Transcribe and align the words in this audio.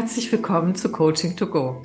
herzlich 0.00 0.30
willkommen 0.30 0.76
zu 0.76 0.92
Coaching 0.92 1.36
to 1.36 1.48
Go. 1.48 1.82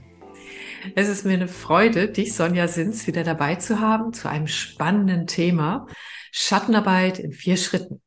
Es 0.96 1.10
ist 1.10 1.26
mir 1.26 1.33
eine 1.33 1.47
Freude, 1.47 2.10
dich, 2.10 2.36
Sonja 2.36 2.67
Sins, 2.67 3.08
wieder 3.08 3.24
dabei 3.24 3.55
zu 3.55 3.79
haben 3.79 4.13
zu 4.13 4.29
einem 4.29 4.46
spannenden 4.46 5.26
Thema 5.26 5.87
Schattenarbeit 6.31 7.18
in 7.18 7.31
vier 7.31 7.58
Schritten. 7.58 8.04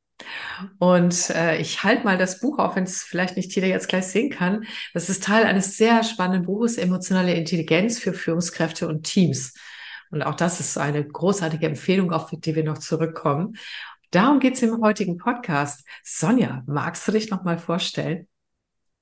Und 0.79 1.31
äh, 1.31 1.57
ich 1.59 1.83
halte 1.83 2.05
mal 2.05 2.17
das 2.19 2.39
Buch 2.39 2.61
auf, 2.61 2.77
wenn 2.77 2.85
es 2.85 3.03
vielleicht 3.03 3.37
nicht 3.37 3.53
jeder 3.57 3.67
jetzt 3.67 3.89
gleich 3.89 4.07
sehen 4.07 4.31
kann. 4.31 4.65
Das 4.95 5.11
ist 5.11 5.25
Teil 5.25 5.45
eines 5.45 5.77
sehr 5.77 6.05
spannenden 6.05 6.47
Buches, 6.47 6.79
Emotionale 6.79 7.35
Intelligenz 7.35 7.99
für 7.99 8.13
Führungskräfte 8.13 8.87
und 8.87 9.03
Teams. 9.03 9.55
Und 10.13 10.23
auch 10.23 10.37
das 10.37 10.61
ist 10.61 10.79
eine 10.79 11.05
großartige 11.05 11.67
Empfehlung, 11.67 12.13
auf 12.13 12.31
die 12.31 12.55
wir 12.55 12.63
noch 12.63 12.79
zurückkommen. 12.79 13.57
Darum 14.13 14.39
geht 14.39 14.55
es 14.55 14.63
im 14.63 14.81
heutigen 14.83 15.17
Podcast. 15.17 15.85
Sonja, 16.05 16.63
magst 16.69 17.09
du 17.09 17.11
dich 17.11 17.29
noch 17.29 17.43
mal 17.43 17.59
vorstellen? 17.59 18.29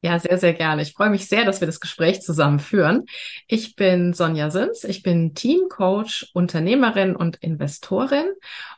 Ja, 0.04 0.18
sehr, 0.18 0.36
sehr 0.36 0.52
gerne. 0.52 0.82
Ich 0.82 0.92
freue 0.92 1.08
mich 1.08 1.30
sehr, 1.30 1.46
dass 1.46 1.62
wir 1.62 1.66
das 1.66 1.80
Gespräch 1.80 2.20
zusammen 2.20 2.58
führen. 2.58 3.06
Ich 3.46 3.74
bin 3.74 4.12
Sonja 4.12 4.50
Sins. 4.50 4.84
Ich 4.84 5.02
bin 5.02 5.34
Teamcoach, 5.34 6.30
Unternehmerin 6.34 7.16
und 7.16 7.36
Investorin 7.36 8.26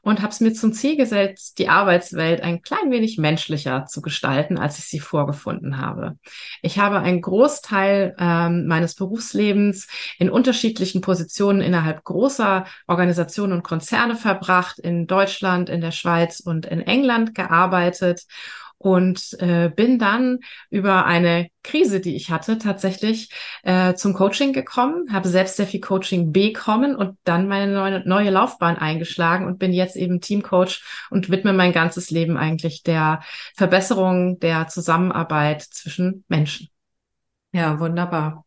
und 0.03 0.23
habe 0.23 0.31
es 0.31 0.39
mir 0.39 0.53
zum 0.53 0.73
Ziel 0.73 0.97
gesetzt, 0.97 1.59
die 1.59 1.69
Arbeitswelt 1.69 2.43
ein 2.43 2.63
klein 2.63 2.93
wenig 2.93 3.19
menschlicher 3.19 3.87
zu 3.87 4.03
gestalten, 4.03 4.57
als 4.57 4.79
ich 4.79 4.85
sie 4.85 5.01
vorgefunden 5.01 5.79
habe. 5.79 6.17
Ich 6.63 6.79
habe 6.79 7.01
einen 7.01 7.23
Großteil 7.23 8.15
ähm, 8.21 8.69
meines 8.69 8.95
Berufslebens 8.95 9.89
in 10.21 10.31
unterschiedlichen 10.31 11.01
Positionen 11.01 11.61
innerhalb 11.61 12.05
großer 12.05 12.67
Organisationen 12.87 13.53
und 13.53 13.65
Konzerne 13.65 14.15
verbracht, 14.15 14.79
in 14.79 15.09
Deutschland, 15.09 15.71
in 15.71 15.81
der 15.81 15.91
Schweiz 15.91 16.39
und 16.39 16.67
in 16.67 16.83
England 16.83 17.35
gearbeitet 17.35 18.27
und 18.79 19.37
äh, 19.41 19.71
bin 19.75 19.99
dann 19.99 20.41
über 20.71 21.07
eine 21.07 21.49
Krise, 21.63 22.01
die 22.01 22.15
ich 22.15 22.31
hatte, 22.31 22.59
tatsächlich 22.59 23.31
äh, 23.63 23.95
zum 23.95 24.15
Coaching 24.15 24.53
gekommen, 24.53 25.13
habe 25.13 25.29
selbst 25.29 25.57
sehr 25.57 25.67
viel 25.67 25.81
Coaching 25.81 26.33
bekommen 26.33 26.95
und 26.95 27.19
dann 27.25 27.49
meine 27.49 27.73
neue, 27.73 28.09
neue 28.09 28.31
Laufbahn 28.31 28.77
eingeschlagen 28.77 29.47
und 29.47 29.59
bin 29.59 29.73
jetzt 29.73 29.97
eben 29.97 30.21
Teamcoach 30.21 30.85
und 31.11 31.31
widme 31.31 31.53
mein 31.53 31.73
ganzes 31.73 32.11
Leben 32.11 32.37
eigentlich 32.37 32.83
der 32.83 33.21
Verbesserung 33.57 34.39
der 34.41 34.69
Zusammenarbeit 34.69 35.63
zwischen 35.63 36.25
Menschen. 36.29 36.69
Ja, 37.53 37.81
wunderbar. 37.81 38.45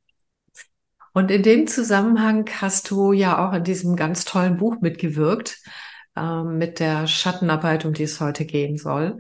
Und 1.14 1.32
in 1.32 1.44
dem 1.44 1.68
Zusammenhang 1.68 2.50
hast 2.62 2.92
du 2.92 3.12
ja 3.14 3.46
auch 3.46 3.54
in 3.54 3.64
diesem 3.64 3.96
ganz 3.96 4.26
tollen 4.26 4.58
Buch 4.58 4.78
mitgewirkt, 4.80 5.58
äh, 6.16 6.44
mit 6.44 6.80
der 6.80 7.08
Schattenarbeit, 7.08 7.84
um 7.86 7.94
die 7.94 8.04
es 8.04 8.22
heute 8.22 8.46
gehen 8.46 8.78
soll. 8.78 9.18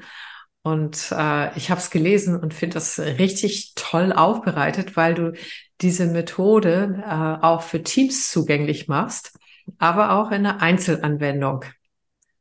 Und 0.62 1.12
äh, 1.12 1.58
ich 1.58 1.72
habe 1.72 1.80
es 1.80 1.90
gelesen 1.90 2.38
und 2.40 2.54
finde 2.54 2.76
das 2.76 3.00
richtig 3.00 3.74
toll 3.76 4.12
aufbereitet, 4.12 4.98
weil 4.98 5.14
du 5.14 5.34
diese 5.82 6.08
Methode 6.08 7.02
äh, 7.06 7.46
auch 7.46 7.62
für 7.62 7.82
Teams 7.82 8.30
zugänglich 8.30 8.88
machst, 8.88 9.38
aber 9.78 10.12
auch 10.12 10.32
in 10.32 10.44
der 10.44 10.62
Einzelanwendung. 10.62 11.64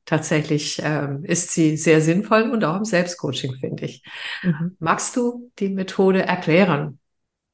Tatsächlich 0.05 0.81
ähm, 0.83 1.23
ist 1.25 1.53
sie 1.53 1.77
sehr 1.77 2.01
sinnvoll 2.01 2.51
und 2.51 2.65
auch 2.65 2.77
im 2.77 2.85
Selbstcoaching, 2.85 3.57
finde 3.61 3.85
ich. 3.85 4.03
Mhm. 4.43 4.77
Magst 4.79 5.15
du 5.17 5.51
die 5.59 5.69
Methode 5.69 6.23
erklären? 6.23 6.99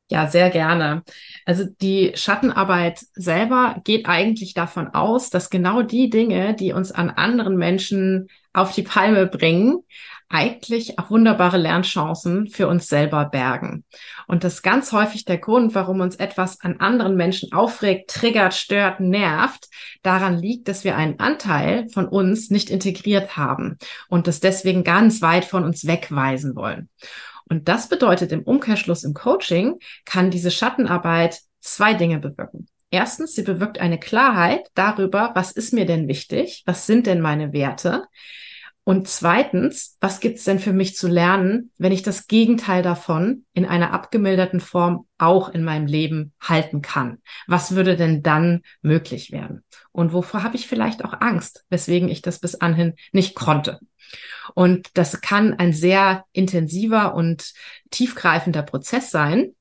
Ja, 0.09 0.29
sehr 0.29 0.51
gerne. 0.51 1.03
Also 1.47 1.65
die 1.65 2.13
Schattenarbeit 2.15 3.01
selber 3.15 3.81
geht 3.85 4.07
eigentlich 4.07 4.55
davon 4.55 4.89
aus, 4.89 5.31
dass 5.31 5.51
genau 5.51 5.83
die 5.83 6.11
Dinge, 6.11 6.55
die 6.55 6.73
uns 6.73 6.93
an 6.93 7.11
anderen 7.11 7.57
Menschen 7.57 8.29
auf 8.53 8.73
die 8.73 8.83
Palme 8.83 9.27
bringen, 9.27 9.83
eigentlich 10.29 10.99
auch 10.99 11.11
wunderbare 11.11 11.59
Lernchancen 11.59 12.49
für 12.49 12.67
uns 12.67 12.89
selber 12.89 13.27
bergen. 13.27 13.85
Und 14.27 14.45
das 14.45 14.55
ist 14.55 14.63
ganz 14.63 14.93
häufig 14.93 15.25
der 15.25 15.39
Grund, 15.39 15.75
warum 15.75 16.01
uns 16.01 16.17
etwas 16.17 16.61
an 16.61 16.79
anderen 16.81 17.17
Menschen 17.17 17.53
aufregt, 17.53 18.11
triggert, 18.11 18.55
stört, 18.55 19.01
nervt, 19.01 19.69
daran 20.03 20.39
liegt, 20.39 20.69
dass 20.69 20.85
wir 20.85 20.97
einen 20.97 21.21
Anteil 21.21 21.89
von 21.89 22.09
uns 22.09 22.51
nicht 22.51 22.71
integriert 22.71 23.37
haben 23.37 23.79
und 24.09 24.27
das 24.27 24.41
deswegen 24.41 24.85
ganz 24.85 25.23
weit 25.23 25.45
von 25.45 25.65
uns 25.65 25.87
wegweisen 25.87 26.57
wollen. 26.57 26.89
Und 27.49 27.69
das 27.69 27.89
bedeutet 27.89 28.33
im 28.33 28.43
Umkehrschluss 28.43 29.05
im 29.05 29.15
Coaching 29.15 29.79
kann 30.05 30.31
diese 30.31 30.51
Schattenarbeit 30.51 31.41
zwei 31.61 31.95
Dinge 31.95 32.19
bewirken. 32.19 32.67
Erstens, 32.91 33.35
sie 33.35 33.43
bewirkt 33.43 33.79
eine 33.79 33.99
Klarheit 33.99 34.69
darüber, 34.75 35.33
was 35.35 35.51
ist 35.51 35.73
mir 35.73 35.85
denn 35.85 36.07
wichtig? 36.07 36.63
Was 36.65 36.87
sind 36.87 37.07
denn 37.07 37.21
meine 37.21 37.53
Werte? 37.53 38.05
Und 38.87 39.09
zweitens, 39.09 39.97
was 40.01 40.21
gibt's 40.21 40.45
denn 40.45 40.59
für 40.59 40.75
mich 40.75 40.95
zu 40.95 41.09
lernen, 41.09 41.71
wenn 41.79 41.91
ich 41.91 42.03
das 42.03 42.27
Gegenteil 42.27 42.83
davon 42.83 43.47
in 43.55 43.65
einer 43.65 43.93
abgemilderten 43.93 44.61
Form 44.61 45.07
auch 45.17 45.49
in 45.49 45.65
meinem 45.65 45.87
Leben 45.87 46.35
halten 46.39 46.83
kann? 46.83 47.19
Was 47.47 47.75
würde 47.75 47.97
denn 47.97 48.23
dann 48.23 48.61
möglich 48.83 49.33
werden? 49.33 49.65
Und 49.91 50.13
wovor 50.13 50.43
habe 50.43 50.57
ich 50.57 50.67
vielleicht 50.67 51.03
auch 51.03 51.15
Angst, 51.21 51.65
weswegen 51.71 52.11
ich 52.11 52.21
das 52.21 52.41
bis 52.41 52.57
anhin 52.57 52.95
nicht 53.13 53.35
konnte? 53.35 53.81
Und 54.55 54.91
das 54.95 55.23
kann 55.23 55.55
ein 55.55 55.73
sehr 55.73 56.27
intensiver 56.33 57.15
und 57.15 57.55
tiefgreifender 57.91 58.63
Prozess 58.63 59.11
sein, 59.11 59.55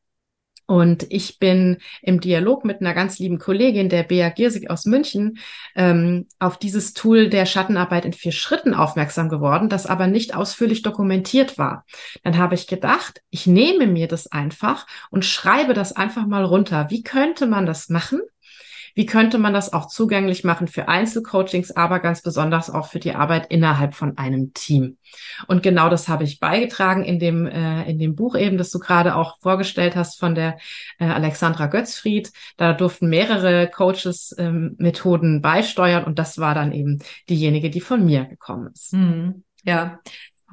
und 0.66 1.06
ich 1.10 1.40
bin 1.40 1.78
im 2.02 2.22
Dialog 2.22 2.64
mit 2.64 2.80
einer 2.80 2.94
ganz 2.94 3.20
lieben 3.20 3.38
Kollegin, 3.38 3.90
der 3.90 4.04
Bea 4.04 4.30
Giersig 4.30 4.70
aus 4.70 4.86
München, 4.86 5.38
ähm, 5.76 6.28
auf 6.40 6.58
dieses 6.58 6.94
Tool 6.94 7.30
der 7.30 7.46
Schattenarbeit 7.46 8.06
in 8.06 8.14
vier 8.14 8.32
Schritten 8.32 8.74
aufmerksam 8.74 9.30
geworden, 9.30 9.70
das 9.70 9.86
aber 9.86 10.08
nicht 10.08 10.36
ausführlich 10.36 10.82
dokumentiert 10.82 11.58
war. 11.58 11.86
Dann 12.24 12.38
habe 12.38 12.56
ich 12.56 12.68
gedacht, 12.68 13.22
ich 13.30 13.46
nehme 13.46 13.88
mir 13.88 14.08
das 14.08 14.32
einfach 14.32 14.88
und 15.10 15.26
schreibe 15.26 15.74
das 15.74 15.94
einfach 15.94 16.26
mal 16.26 16.46
runter. 16.46 16.88
Wie 16.90 17.04
könnte 17.04 17.46
man 17.46 17.66
das 17.66 17.90
machen? 17.90 18.22
Wie 18.94 19.06
könnte 19.06 19.38
man 19.38 19.54
das 19.54 19.74
auch 19.74 19.88
zugänglich 19.88 20.44
machen 20.44 20.68
für 20.68 20.88
Einzelcoachings, 20.88 21.72
aber 21.72 22.00
ganz 22.00 22.22
besonders 22.22 22.70
auch 22.70 22.88
für 22.88 23.00
die 23.00 23.14
Arbeit 23.14 23.48
innerhalb 23.48 23.96
von 23.96 24.18
einem 24.18 24.54
Team? 24.54 24.98
Und 25.48 25.64
genau 25.64 25.90
das 25.90 26.08
habe 26.08 26.24
ich 26.24 26.40
beigetragen 26.40 27.04
in 27.04 27.20
dem, 27.20 27.46
äh, 27.46 27.90
in 27.90 28.00
dem 28.00 28.16
Buch 28.16 28.36
eben, 28.36 28.58
das 28.58 28.70
du 28.72 28.80
gerade 28.80 29.16
auch 29.16 29.40
vorgestellt 29.40 29.96
hast 29.96 30.20
von 30.20 30.36
der 30.36 30.58
äh, 31.00 31.06
Alexandra 31.06 31.68
Götzfried. 31.68 32.32
Da 32.58 32.74
durften 32.74 33.10
mehrere 33.10 33.70
Coaches 33.70 34.36
ähm, 34.38 34.76
Methoden 34.78 35.42
beisteuern 35.42 36.04
und 36.04 36.20
das 36.20 36.38
war 36.38 36.56
dann 36.56 36.72
eben 36.72 37.00
diejenige, 37.30 37.70
die 37.70 37.82
von 37.82 38.06
mir 38.06 38.26
gekommen 38.26 38.70
ist. 38.74 38.94
Mhm. 38.94 39.44
Ja, 39.66 40.00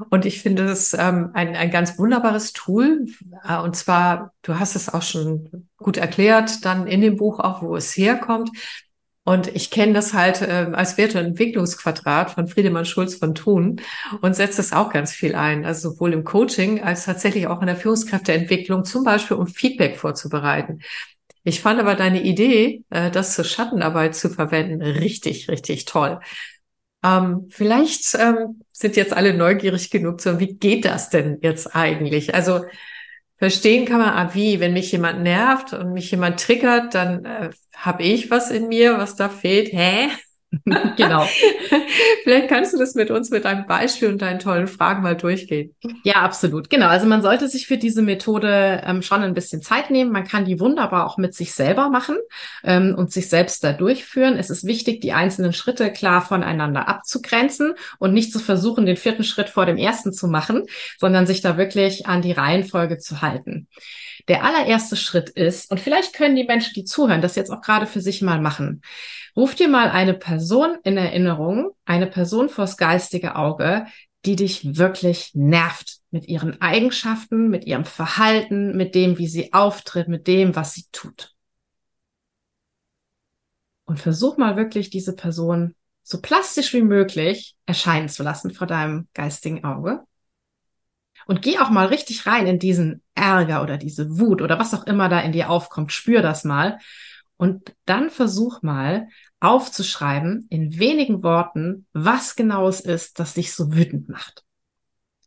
und 0.09 0.25
ich 0.25 0.41
finde 0.41 0.65
es 0.65 0.95
ähm, 0.95 1.31
ein, 1.35 1.55
ein 1.57 1.71
ganz 1.71 1.99
wunderbares 1.99 2.53
Tool. 2.53 3.07
Äh, 3.47 3.59
und 3.59 3.77
zwar, 3.77 4.33
du 4.43 4.59
hast 4.59 4.77
es 4.77 4.93
auch 4.93 5.03
schon 5.03 5.69
gut 5.77 5.97
erklärt, 5.97 6.65
dann 6.65 6.87
in 6.87 7.01
dem 7.01 7.17
Buch 7.17 7.41
auch, 7.41 7.63
wo 7.63 7.77
es 7.77 7.97
herkommt. 7.97 8.51
Und 9.25 9.55
ich 9.55 9.71
kenne 9.71 9.93
das 9.93 10.15
halt 10.15 10.41
äh, 10.43 10.71
als 10.73 10.97
Werteentwicklungsquadrat 10.97 12.31
von 12.31 12.49
Friedemann 12.49 12.87
Schulz 12.87 13.17
von 13.17 13.35
Thun 13.35 13.81
und 14.23 14.35
setze 14.35 14.61
es 14.61 14.73
auch 14.73 14.91
ganz 14.93 15.13
viel 15.13 15.35
ein. 15.35 15.65
Also 15.65 15.91
sowohl 15.91 16.15
im 16.15 16.25
Coaching 16.25 16.83
als 16.83 17.05
tatsächlich 17.05 17.47
auch 17.47 17.61
in 17.61 17.67
der 17.67 17.77
Führungskräfteentwicklung, 17.77 18.85
zum 18.85 19.05
Beispiel 19.05 19.37
um 19.37 19.47
Feedback 19.47 19.99
vorzubereiten. 19.99 20.81
Ich 21.45 21.61
fand 21.61 21.81
aber 21.81 21.95
deine 21.95 22.23
Idee, 22.23 22.83
äh, 22.91 23.11
das 23.11 23.35
zur 23.35 23.45
Schattenarbeit 23.45 24.15
zu 24.15 24.31
verwenden, 24.31 24.83
richtig, 24.83 25.49
richtig 25.49 25.85
toll. 25.85 26.21
Ähm, 27.03 27.47
vielleicht 27.51 28.15
ähm, 28.19 28.63
sind 28.73 28.97
jetzt 28.97 29.13
alle 29.13 29.35
neugierig 29.35 29.91
genug 29.91 30.21
zu, 30.21 30.39
wie 30.39 30.55
geht 30.55 30.85
das 30.85 31.11
denn 31.11 31.39
jetzt 31.41 31.75
eigentlich? 31.75 32.35
Also 32.35 32.65
verstehen 33.39 33.87
kann 33.87 34.01
man, 34.01 34.11
ah, 34.11 34.35
wie, 34.35 34.61
wenn 34.61 34.75
mich 34.75 34.93
jemand 34.93 35.23
nervt 35.23 35.73
und 35.73 35.93
mich 35.93 36.11
jemand 36.11 36.41
triggert, 36.41 36.95
dann 36.95 37.25
äh, 37.25 37.51
habe 37.75 38.03
ich 38.03 38.31
was 38.31 38.51
in 38.51 38.69
mir, 38.69 38.99
was 38.99 39.17
da 39.17 39.29
fehlt. 39.29 39.73
Hä? 39.73 40.09
genau. 40.97 41.29
Vielleicht 42.25 42.49
kannst 42.49 42.75
du 42.75 42.79
das 42.79 42.95
mit 42.95 43.11
uns 43.11 43.31
mit 43.31 43.47
einem 43.47 43.67
Beispiel 43.67 44.09
und 44.09 44.21
deinen 44.21 44.41
tollen 44.41 44.67
Fragen 44.67 45.03
mal 45.03 45.17
durchgehen. 45.17 45.77
Ja, 46.03 46.17
absolut. 46.17 46.71
Genau. 46.71 46.89
Also 46.89 47.07
man 47.07 47.23
sollte 47.23 47.49
sich 47.49 47.69
für 47.69 47.79
diese 47.79 48.03
Methode 48.03 48.83
ähm, 48.85 49.03
schon 49.03 49.23
ein 49.23 49.35
bisschen 49.35 49.63
Zeit 49.63 49.91
nehmen. 49.91 50.11
Man 50.11 50.27
kann 50.27 50.45
die 50.45 50.59
wunderbar 50.59 51.07
auch 51.07 51.19
mit 51.19 51.35
sich 51.35 51.53
selber 51.53 51.89
machen 51.89 52.17
ähm, 52.65 52.97
und 52.99 53.13
sich 53.13 53.29
selbst 53.29 53.63
da 53.63 53.73
durchführen. 53.73 54.37
Es 54.37 54.51
ist 54.51 54.65
wichtig, 54.65 55.01
die 55.01 55.13
einzelnen 55.13 55.53
Schritte 55.53 55.93
klar 55.93 56.21
voneinander 56.21 56.89
abzugrenzen 56.89 57.75
und 57.99 58.13
nicht 58.13 58.33
zu 58.33 58.41
versuchen, 58.41 58.87
den 58.87 58.97
vierten 58.97 59.25
Schritt 59.25 59.51
vor 59.51 59.67
dem 59.67 59.77
ersten 59.77 60.13
zu 60.13 60.27
machen, 60.27 60.65
sondern 60.99 61.27
sich 61.27 61.43
da 61.43 61.57
wirklich 61.59 62.07
an 62.07 62.23
die 62.23 62.33
Reihenfolge 62.33 62.99
zu 62.99 63.23
halten. 63.23 63.69
Der 64.31 64.45
allererste 64.45 64.95
Schritt 64.95 65.29
ist, 65.31 65.73
und 65.73 65.81
vielleicht 65.81 66.15
können 66.15 66.37
die 66.37 66.45
Menschen, 66.45 66.73
die 66.75 66.85
zuhören, 66.85 67.21
das 67.21 67.35
jetzt 67.35 67.51
auch 67.51 67.63
gerade 67.63 67.89
für 67.89 68.01
sich 68.01 68.23
mal 68.23 68.41
machen. 68.41 68.81
Ruf 69.37 69.57
dir 69.57 69.67
mal 69.67 69.91
eine 69.91 70.15
Person 70.15 70.79
in 70.85 70.97
Erinnerung, 70.97 71.73
eine 71.85 72.07
Person 72.07 72.49
vors 72.49 72.77
geistige 72.77 73.35
Auge, 73.35 73.87
die 74.25 74.37
dich 74.37 74.77
wirklich 74.79 75.33
nervt 75.35 75.99
mit 76.13 76.29
ihren 76.29 76.63
Eigenschaften, 76.63 77.49
mit 77.49 77.65
ihrem 77.65 77.85
Verhalten, 77.85 78.77
mit 78.77 78.95
dem, 78.95 79.19
wie 79.19 79.27
sie 79.27 79.53
auftritt, 79.53 80.07
mit 80.07 80.29
dem, 80.29 80.55
was 80.55 80.75
sie 80.75 80.85
tut. 80.93 81.35
Und 83.85 83.99
versuch 83.99 84.37
mal 84.37 84.55
wirklich 84.57 84.91
diese 84.91 85.17
Person 85.17 85.75
so 86.05 86.21
plastisch 86.21 86.73
wie 86.73 86.83
möglich 86.83 87.57
erscheinen 87.67 88.09
zu 88.09 88.23
lassen 88.23 88.53
vor 88.53 88.69
deinem 88.69 89.09
geistigen 89.13 89.65
Auge. 89.65 90.05
Und 91.31 91.43
geh 91.43 91.61
auch 91.61 91.71
mal 91.71 91.87
richtig 91.87 92.27
rein 92.27 92.49
in 92.49 92.59
diesen 92.59 93.03
Ärger 93.15 93.63
oder 93.63 93.77
diese 93.77 94.19
Wut 94.19 94.43
oder 94.43 94.59
was 94.59 94.75
auch 94.75 94.85
immer 94.89 95.09
da 95.09 95.21
in 95.21 95.31
dir 95.31 95.49
aufkommt. 95.49 95.93
Spür 95.93 96.23
das 96.23 96.43
mal. 96.43 96.81
Und 97.37 97.73
dann 97.85 98.11
versuch 98.11 98.63
mal 98.63 99.07
aufzuschreiben 99.39 100.49
in 100.51 100.81
wenigen 100.81 101.23
Worten, 101.23 101.87
was 101.93 102.35
genau 102.35 102.67
es 102.67 102.81
ist, 102.81 103.21
das 103.21 103.35
dich 103.35 103.55
so 103.55 103.73
wütend 103.73 104.09
macht. 104.09 104.43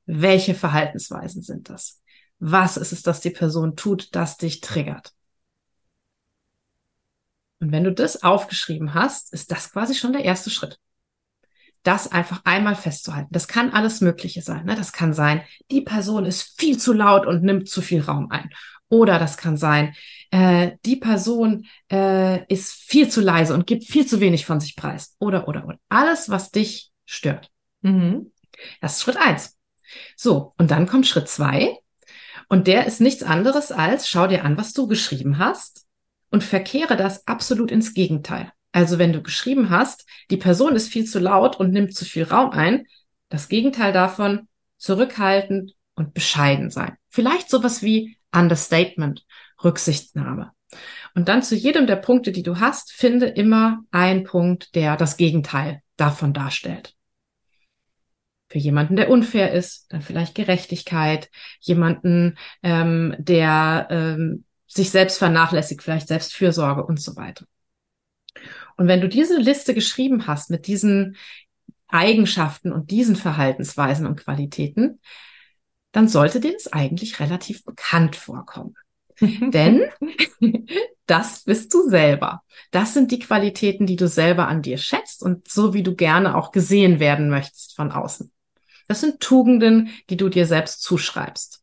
Welche 0.05 0.55
Verhaltensweisen 0.55 1.41
sind 1.41 1.69
das? 1.69 2.01
Was 2.38 2.75
ist 2.75 2.91
es, 2.91 3.01
dass 3.01 3.21
die 3.21 3.29
Person 3.29 3.77
tut, 3.77 4.13
das 4.13 4.35
dich 4.35 4.59
triggert? 4.59 5.13
Und 7.61 7.71
wenn 7.71 7.85
du 7.85 7.94
das 7.94 8.23
aufgeschrieben 8.23 8.94
hast, 8.94 9.31
ist 9.31 9.51
das 9.51 9.71
quasi 9.71 9.95
schon 9.95 10.11
der 10.11 10.25
erste 10.25 10.49
Schritt. 10.49 10.79
Das 11.83 12.12
einfach 12.12 12.41
einmal 12.45 12.75
festzuhalten. 12.75 13.30
Das 13.31 13.47
kann 13.47 13.71
alles 13.71 14.01
Mögliche 14.01 14.41
sein. 14.41 14.65
Ne? 14.65 14.75
Das 14.75 14.94
kann 14.94 15.13
sein, 15.13 15.41
die 15.69 15.81
Person 15.81 16.25
ist 16.25 16.59
viel 16.59 16.77
zu 16.77 16.94
laut 16.94 17.25
und 17.25 17.44
nimmt 17.44 17.69
zu 17.69 17.81
viel 17.81 18.01
Raum 18.01 18.31
ein. 18.31 18.50
Oder 18.89 19.19
das 19.19 19.38
kann 19.38 19.57
sein, 19.57 19.95
äh, 20.31 20.77
die 20.85 20.95
Person 20.95 21.65
äh, 21.91 22.45
ist 22.45 22.74
viel 22.74 23.09
zu 23.09 23.21
leise 23.21 23.53
und 23.53 23.68
gibt 23.68 23.85
viel 23.85 24.06
zu 24.06 24.19
wenig 24.19 24.45
von 24.45 24.59
sich 24.59 24.75
preis. 24.75 25.15
Oder, 25.19 25.47
oder, 25.47 25.65
oder. 25.65 25.77
Alles, 25.89 26.30
was 26.30 26.51
dich 26.51 26.91
stört. 27.06 27.50
Mhm. 27.81 28.31
Das 28.81 28.97
ist 28.97 29.01
Schritt 29.01 29.18
eins. 29.18 29.57
So, 30.15 30.53
und 30.57 30.71
dann 30.71 30.88
kommt 30.88 31.07
Schritt 31.07 31.27
zwei. 31.27 31.77
Und 32.50 32.68
der 32.68 32.85
ist 32.85 33.01
nichts 33.01 33.24
anderes 33.24 33.71
als, 33.71 34.07
schau 34.07 34.27
dir 34.27 34.45
an, 34.45 34.57
was 34.57 34.74
du 34.74 34.88
geschrieben 34.88 35.39
hast 35.39 35.85
und 36.30 36.44
verkehre 36.44 36.97
das 36.97 37.27
absolut 37.27 37.71
ins 37.71 37.94
Gegenteil. 37.94 38.51
Also 38.73 38.97
wenn 38.97 39.13
du 39.13 39.21
geschrieben 39.21 39.69
hast, 39.69 40.05
die 40.31 40.37
Person 40.37 40.75
ist 40.75 40.89
viel 40.89 41.05
zu 41.05 41.19
laut 41.19 41.55
und 41.57 41.71
nimmt 41.71 41.95
zu 41.95 42.03
viel 42.05 42.23
Raum 42.23 42.49
ein, 42.49 42.87
das 43.29 43.47
Gegenteil 43.47 43.93
davon, 43.93 44.49
zurückhaltend 44.77 45.75
und 45.95 46.13
bescheiden 46.13 46.71
sein. 46.71 46.97
Vielleicht 47.09 47.49
sowas 47.49 47.83
wie 47.83 48.17
Understatement, 48.33 49.25
Rücksichtnahme. 49.63 50.51
Und 51.13 51.29
dann 51.29 51.43
zu 51.43 51.55
jedem 51.55 51.85
der 51.85 51.97
Punkte, 51.97 52.31
die 52.31 52.41
du 52.41 52.59
hast, 52.59 52.91
finde 52.91 53.27
immer 53.27 53.83
einen 53.91 54.23
Punkt, 54.23 54.73
der 54.73 54.97
das 54.97 55.17
Gegenteil 55.17 55.81
davon 55.95 56.33
darstellt. 56.33 56.95
Für 58.49 58.57
jemanden, 58.57 58.95
der 58.95 59.09
unfair 59.09 59.51
ist, 59.53 59.85
dann 59.89 60.01
vielleicht 60.01 60.33
Gerechtigkeit, 60.33 61.29
jemanden, 61.59 62.37
ähm, 62.63 63.15
der 63.19 63.87
ähm, 63.91 64.45
sich 64.65 64.89
selbst 64.89 65.19
vernachlässigt, 65.19 65.83
vielleicht 65.83 66.07
Selbstfürsorge 66.07 66.83
und 66.83 66.99
so 66.99 67.15
weiter. 67.15 67.45
Und 68.77 68.87
wenn 68.87 69.01
du 69.01 69.09
diese 69.09 69.37
Liste 69.37 69.73
geschrieben 69.73 70.27
hast 70.27 70.49
mit 70.49 70.67
diesen 70.67 71.17
Eigenschaften 71.87 72.71
und 72.71 72.91
diesen 72.91 73.15
Verhaltensweisen 73.15 74.07
und 74.07 74.19
Qualitäten, 74.19 74.99
dann 75.91 76.07
sollte 76.07 76.39
dir 76.39 76.53
das 76.53 76.73
eigentlich 76.73 77.19
relativ 77.19 77.63
bekannt 77.63 78.15
vorkommen. 78.15 78.75
Denn 79.19 79.83
das 81.05 81.43
bist 81.43 81.73
du 81.73 81.87
selber. 81.87 82.41
Das 82.71 82.93
sind 82.93 83.11
die 83.11 83.19
Qualitäten, 83.19 83.85
die 83.85 83.95
du 83.95 84.07
selber 84.07 84.47
an 84.47 84.61
dir 84.61 84.77
schätzt 84.77 85.21
und 85.21 85.47
so 85.47 85.73
wie 85.73 85.83
du 85.83 85.95
gerne 85.95 86.35
auch 86.35 86.51
gesehen 86.51 86.99
werden 86.99 87.29
möchtest 87.29 87.75
von 87.75 87.91
außen. 87.91 88.31
Das 88.87 89.01
sind 89.01 89.19
Tugenden, 89.19 89.89
die 90.09 90.17
du 90.17 90.29
dir 90.29 90.45
selbst 90.45 90.81
zuschreibst. 90.81 91.62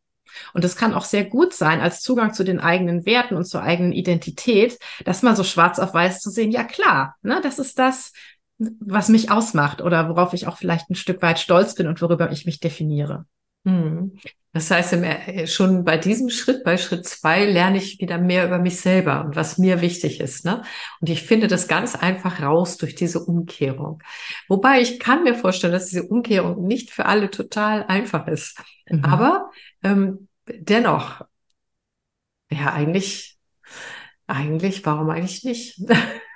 Und 0.53 0.63
es 0.63 0.75
kann 0.75 0.93
auch 0.93 1.05
sehr 1.05 1.25
gut 1.25 1.53
sein, 1.53 1.81
als 1.81 2.01
Zugang 2.01 2.33
zu 2.33 2.43
den 2.43 2.59
eigenen 2.59 3.05
Werten 3.05 3.35
und 3.35 3.45
zur 3.45 3.61
eigenen 3.61 3.91
Identität, 3.91 4.77
das 5.05 5.23
mal 5.23 5.35
so 5.35 5.43
schwarz 5.43 5.79
auf 5.79 5.93
weiß 5.93 6.19
zu 6.19 6.29
sehen. 6.29 6.51
Ja 6.51 6.63
klar, 6.63 7.15
ne, 7.21 7.39
das 7.43 7.59
ist 7.59 7.79
das, 7.79 8.13
was 8.57 9.09
mich 9.09 9.31
ausmacht 9.31 9.81
oder 9.81 10.09
worauf 10.09 10.33
ich 10.33 10.47
auch 10.47 10.57
vielleicht 10.57 10.89
ein 10.89 10.95
Stück 10.95 11.21
weit 11.21 11.39
stolz 11.39 11.75
bin 11.75 11.87
und 11.87 12.01
worüber 12.01 12.31
ich 12.31 12.45
mich 12.45 12.59
definiere. 12.59 13.25
Hm. 13.65 14.17
Das 14.53 14.69
heißt, 14.69 14.93
äh, 14.93 15.47
schon 15.47 15.85
bei 15.85 15.97
diesem 15.97 16.29
Schritt, 16.29 16.65
bei 16.65 16.77
Schritt 16.77 17.07
zwei, 17.07 17.45
lerne 17.45 17.77
ich 17.77 18.01
wieder 18.01 18.17
mehr 18.17 18.45
über 18.45 18.59
mich 18.59 18.81
selber 18.81 19.23
und 19.23 19.35
was 19.37 19.57
mir 19.57 19.79
wichtig 19.79 20.19
ist. 20.19 20.43
Ne? 20.43 20.63
Und 20.99 21.09
ich 21.09 21.23
finde 21.23 21.47
das 21.47 21.69
ganz 21.69 21.95
einfach 21.95 22.41
raus 22.41 22.77
durch 22.77 22.95
diese 22.95 23.23
Umkehrung. 23.23 24.03
Wobei 24.49 24.81
ich 24.81 24.99
kann 24.99 25.23
mir 25.23 25.35
vorstellen, 25.35 25.71
dass 25.71 25.87
diese 25.87 26.03
Umkehrung 26.03 26.67
nicht 26.67 26.91
für 26.91 27.05
alle 27.05 27.29
total 27.29 27.85
einfach 27.85 28.27
ist. 28.27 28.59
Mhm. 28.89 29.05
Aber 29.05 29.51
ähm, 29.83 30.27
dennoch, 30.47 31.21
ja, 32.49 32.73
eigentlich, 32.73 33.37
eigentlich, 34.27 34.85
warum 34.85 35.09
eigentlich 35.09 35.45
nicht? 35.45 35.81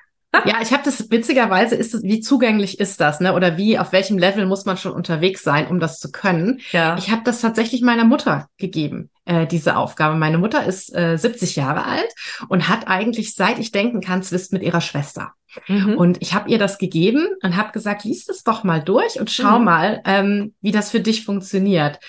Ja, 0.45 0.61
ich 0.61 0.71
habe 0.71 0.83
das 0.83 1.09
witzigerweise 1.09 1.75
ist 1.75 1.93
es, 1.93 2.03
wie 2.03 2.19
zugänglich 2.19 2.79
ist 2.79 2.99
das, 3.01 3.19
ne? 3.19 3.33
Oder 3.33 3.57
wie 3.57 3.79
auf 3.79 3.91
welchem 3.91 4.17
Level 4.17 4.45
muss 4.45 4.65
man 4.65 4.77
schon 4.77 4.91
unterwegs 4.91 5.43
sein, 5.43 5.67
um 5.67 5.79
das 5.79 5.99
zu 5.99 6.11
können? 6.11 6.59
Ja. 6.71 6.97
Ich 6.97 7.11
habe 7.11 7.21
das 7.23 7.41
tatsächlich 7.41 7.81
meiner 7.81 8.05
Mutter 8.05 8.47
gegeben, 8.57 9.09
äh, 9.25 9.47
diese 9.47 9.77
Aufgabe. 9.77 10.15
Meine 10.15 10.37
Mutter 10.37 10.65
ist 10.65 10.95
äh, 10.95 11.17
70 11.17 11.55
Jahre 11.55 11.85
alt 11.85 12.13
und 12.49 12.69
hat 12.69 12.87
eigentlich 12.87 13.33
seit 13.35 13.59
ich 13.59 13.71
denken 13.71 14.01
kann 14.01 14.23
Zwist 14.23 14.53
mit 14.53 14.63
ihrer 14.63 14.81
Schwester. 14.81 15.33
Mhm. 15.67 15.95
Und 15.95 16.21
ich 16.21 16.33
habe 16.33 16.49
ihr 16.49 16.59
das 16.59 16.77
gegeben 16.77 17.27
und 17.41 17.55
habe 17.55 17.71
gesagt, 17.71 18.03
lies 18.03 18.25
das 18.25 18.43
doch 18.43 18.63
mal 18.63 18.81
durch 18.81 19.19
und 19.19 19.31
schau 19.31 19.59
mhm. 19.59 19.65
mal, 19.65 20.01
ähm, 20.05 20.53
wie 20.61 20.71
das 20.71 20.91
für 20.91 20.99
dich 20.99 21.25
funktioniert. 21.25 21.99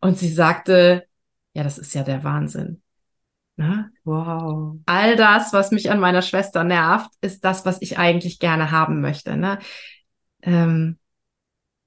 Und 0.00 0.18
sie 0.18 0.28
sagte, 0.28 1.06
ja, 1.54 1.62
das 1.62 1.78
ist 1.78 1.94
ja 1.94 2.02
der 2.02 2.24
Wahnsinn. 2.24 2.82
Ne? 3.58 3.90
Wow. 4.04 4.76
All 4.86 5.16
das, 5.16 5.52
was 5.52 5.72
mich 5.72 5.90
an 5.90 5.98
meiner 5.98 6.22
Schwester 6.22 6.62
nervt, 6.62 7.10
ist 7.20 7.44
das, 7.44 7.66
was 7.66 7.82
ich 7.82 7.98
eigentlich 7.98 8.38
gerne 8.38 8.70
haben 8.70 9.00
möchte. 9.00 9.36
Ne? 9.36 9.58
Ähm, 10.42 10.96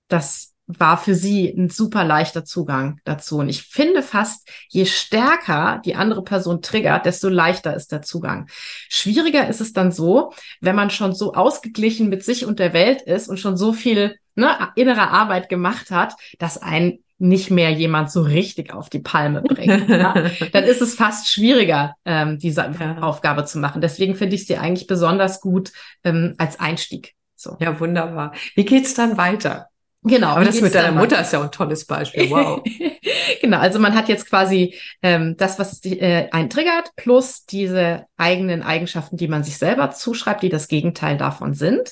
das 0.09 0.53
war 0.68 0.97
für 0.97 1.15
sie 1.15 1.47
ein 1.47 1.69
super 1.69 2.03
leichter 2.03 2.44
Zugang 2.44 3.00
dazu. 3.06 3.38
Und 3.38 3.47
ich 3.47 3.63
finde 3.63 4.03
fast, 4.03 4.50
je 4.68 4.85
stärker 4.85 5.81
die 5.85 5.95
andere 5.95 6.25
Person 6.25 6.62
triggert, 6.62 7.06
desto 7.06 7.29
leichter 7.29 7.74
ist 7.74 7.94
der 7.94 8.01
Zugang. 8.01 8.47
Schwieriger 8.89 9.47
ist 9.47 9.62
es 9.62 9.71
dann 9.71 9.94
so, 9.94 10.33
wenn 10.59 10.75
man 10.75 10.89
schon 10.89 11.15
so 11.15 11.33
ausgeglichen 11.33 12.09
mit 12.09 12.25
sich 12.25 12.45
und 12.45 12.59
der 12.59 12.74
Welt 12.74 13.01
ist 13.01 13.29
und 13.29 13.39
schon 13.39 13.56
so 13.56 13.71
viel 13.71 14.17
ne, 14.35 14.71
innere 14.75 15.09
Arbeit 15.09 15.47
gemacht 15.47 15.89
hat, 15.89 16.15
dass 16.38 16.57
ein 16.57 17.00
nicht 17.21 17.51
mehr 17.51 17.69
jemand 17.69 18.12
so 18.12 18.21
richtig 18.21 18.73
auf 18.73 18.89
die 18.89 19.00
Palme 19.00 19.41
bringt, 19.41 19.88
ja, 19.88 20.13
dann 20.53 20.63
ist 20.63 20.81
es 20.81 20.95
fast 20.95 21.29
schwieriger, 21.29 21.95
ähm, 22.03 22.39
diese 22.39 22.62
ja. 22.62 22.97
Aufgabe 23.01 23.45
zu 23.45 23.59
machen. 23.59 23.81
Deswegen 23.81 24.15
finde 24.15 24.35
ich 24.35 24.47
sie 24.47 24.57
eigentlich 24.57 24.88
besonders 24.88 25.39
gut 25.39 25.71
ähm, 26.03 26.33
als 26.38 26.59
Einstieg. 26.59 27.13
So. 27.35 27.57
Ja, 27.59 27.79
wunderbar. 27.79 28.33
Wie 28.56 28.65
geht's 28.65 28.95
dann 28.95 29.18
weiter? 29.18 29.68
Genau. 30.03 30.29
Aber 30.29 30.45
das 30.45 30.62
mit 30.62 30.74
deiner 30.74 30.98
Mutter 30.98 31.22
ist 31.22 31.31
ja 31.31 31.41
ein 31.41 31.51
tolles 31.51 31.86
Beispiel. 31.86 32.29
Wow. 32.31 32.63
genau. 33.41 33.60
Also 33.60 33.77
man 33.77 33.93
hat 33.93 34.10
jetzt 34.10 34.27
quasi 34.27 34.74
ähm, 35.03 35.36
das, 35.38 35.60
was 35.60 35.86
äh, 35.86 36.27
einen 36.31 36.50
triggert, 36.50 36.89
plus 36.95 37.45
diese 37.45 38.07
eigenen 38.17 38.63
Eigenschaften, 38.63 39.17
die 39.17 39.27
man 39.27 39.43
sich 39.43 39.57
selber 39.57 39.91
zuschreibt, 39.91 40.41
die 40.41 40.50
das 40.50 40.67
Gegenteil 40.67 41.17
davon 41.17 41.53
sind. 41.53 41.91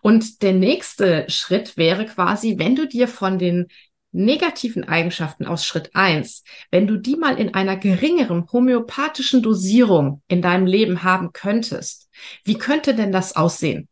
Und 0.00 0.42
der 0.42 0.54
nächste 0.54 1.26
Schritt 1.28 1.76
wäre 1.76 2.06
quasi, 2.06 2.58
wenn 2.58 2.74
du 2.74 2.88
dir 2.88 3.06
von 3.06 3.38
den 3.38 3.68
negativen 4.12 4.84
Eigenschaften 4.88 5.46
aus 5.46 5.64
Schritt 5.64 5.90
eins, 5.94 6.44
wenn 6.70 6.86
du 6.86 6.96
die 6.96 7.16
mal 7.16 7.38
in 7.38 7.54
einer 7.54 7.76
geringeren 7.76 8.46
homöopathischen 8.52 9.42
Dosierung 9.42 10.22
in 10.28 10.42
deinem 10.42 10.66
Leben 10.66 11.02
haben 11.02 11.32
könntest, 11.32 12.08
wie 12.44 12.58
könnte 12.58 12.94
denn 12.94 13.10
das 13.10 13.34
aussehen? 13.34 13.88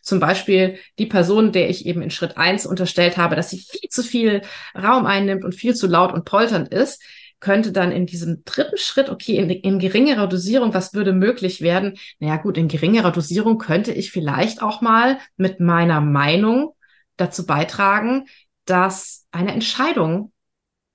Zum 0.00 0.20
Beispiel 0.20 0.78
die 0.98 1.06
Person, 1.06 1.50
der 1.50 1.68
ich 1.68 1.86
eben 1.86 2.02
in 2.02 2.10
Schritt 2.10 2.36
eins 2.36 2.66
unterstellt 2.66 3.16
habe, 3.16 3.36
dass 3.36 3.50
sie 3.50 3.58
viel 3.58 3.88
zu 3.88 4.02
viel 4.02 4.42
Raum 4.76 5.06
einnimmt 5.06 5.44
und 5.44 5.54
viel 5.54 5.74
zu 5.74 5.86
laut 5.86 6.12
und 6.12 6.24
polternd 6.24 6.68
ist, 6.72 7.02
könnte 7.40 7.72
dann 7.72 7.92
in 7.92 8.06
diesem 8.06 8.42
dritten 8.44 8.78
Schritt, 8.78 9.10
okay, 9.10 9.36
in, 9.36 9.50
in 9.50 9.78
geringerer 9.78 10.26
Dosierung, 10.26 10.72
was 10.72 10.94
würde 10.94 11.12
möglich 11.12 11.60
werden? 11.60 11.98
Naja 12.18 12.36
gut, 12.36 12.56
in 12.56 12.68
geringerer 12.68 13.12
Dosierung 13.12 13.58
könnte 13.58 13.92
ich 13.92 14.10
vielleicht 14.10 14.62
auch 14.62 14.80
mal 14.80 15.18
mit 15.36 15.60
meiner 15.60 16.00
Meinung 16.00 16.74
dazu 17.16 17.46
beitragen, 17.46 18.26
dass 18.64 19.26
eine 19.30 19.52
Entscheidung 19.52 20.32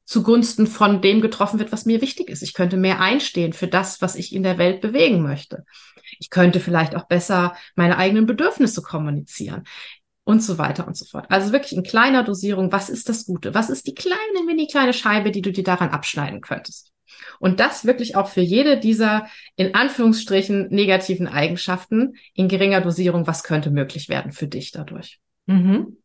zugunsten 0.05 0.65
von 0.65 1.01
dem 1.01 1.21
getroffen 1.21 1.59
wird, 1.59 1.71
was 1.71 1.85
mir 1.85 2.01
wichtig 2.01 2.29
ist. 2.29 2.41
Ich 2.41 2.53
könnte 2.53 2.77
mehr 2.77 2.99
einstehen 2.99 3.53
für 3.53 3.67
das, 3.67 4.01
was 4.01 4.15
ich 4.15 4.33
in 4.33 4.41
der 4.41 4.57
Welt 4.57 4.81
bewegen 4.81 5.21
möchte. 5.21 5.65
Ich 6.17 6.31
könnte 6.31 6.59
vielleicht 6.59 6.95
auch 6.95 7.07
besser 7.07 7.55
meine 7.75 7.97
eigenen 7.97 8.25
Bedürfnisse 8.25 8.81
kommunizieren 8.81 9.65
und 10.23 10.41
so 10.43 10.57
weiter 10.57 10.87
und 10.87 10.97
so 10.97 11.05
fort. 11.05 11.27
Also 11.29 11.51
wirklich 11.51 11.73
in 11.73 11.83
kleiner 11.83 12.23
Dosierung, 12.23 12.71
was 12.71 12.89
ist 12.89 13.07
das 13.07 13.25
Gute? 13.25 13.53
Was 13.53 13.69
ist 13.69 13.85
die 13.85 13.93
kleine, 13.93 14.45
mini 14.47 14.65
kleine 14.65 14.93
Scheibe, 14.93 15.29
die 15.29 15.41
du 15.41 15.51
dir 15.51 15.63
daran 15.63 15.89
abschneiden 15.89 16.41
könntest? 16.41 16.91
Und 17.39 17.59
das 17.59 17.85
wirklich 17.85 18.15
auch 18.15 18.27
für 18.27 18.41
jede 18.41 18.79
dieser 18.79 19.27
in 19.55 19.75
Anführungsstrichen 19.75 20.69
negativen 20.69 21.27
Eigenschaften 21.27 22.15
in 22.33 22.47
geringer 22.47 22.81
Dosierung, 22.81 23.27
was 23.27 23.43
könnte 23.43 23.71
möglich 23.71 24.09
werden 24.09 24.31
für 24.31 24.47
dich 24.47 24.71
dadurch? 24.71 25.19
Mhm. 25.45 25.97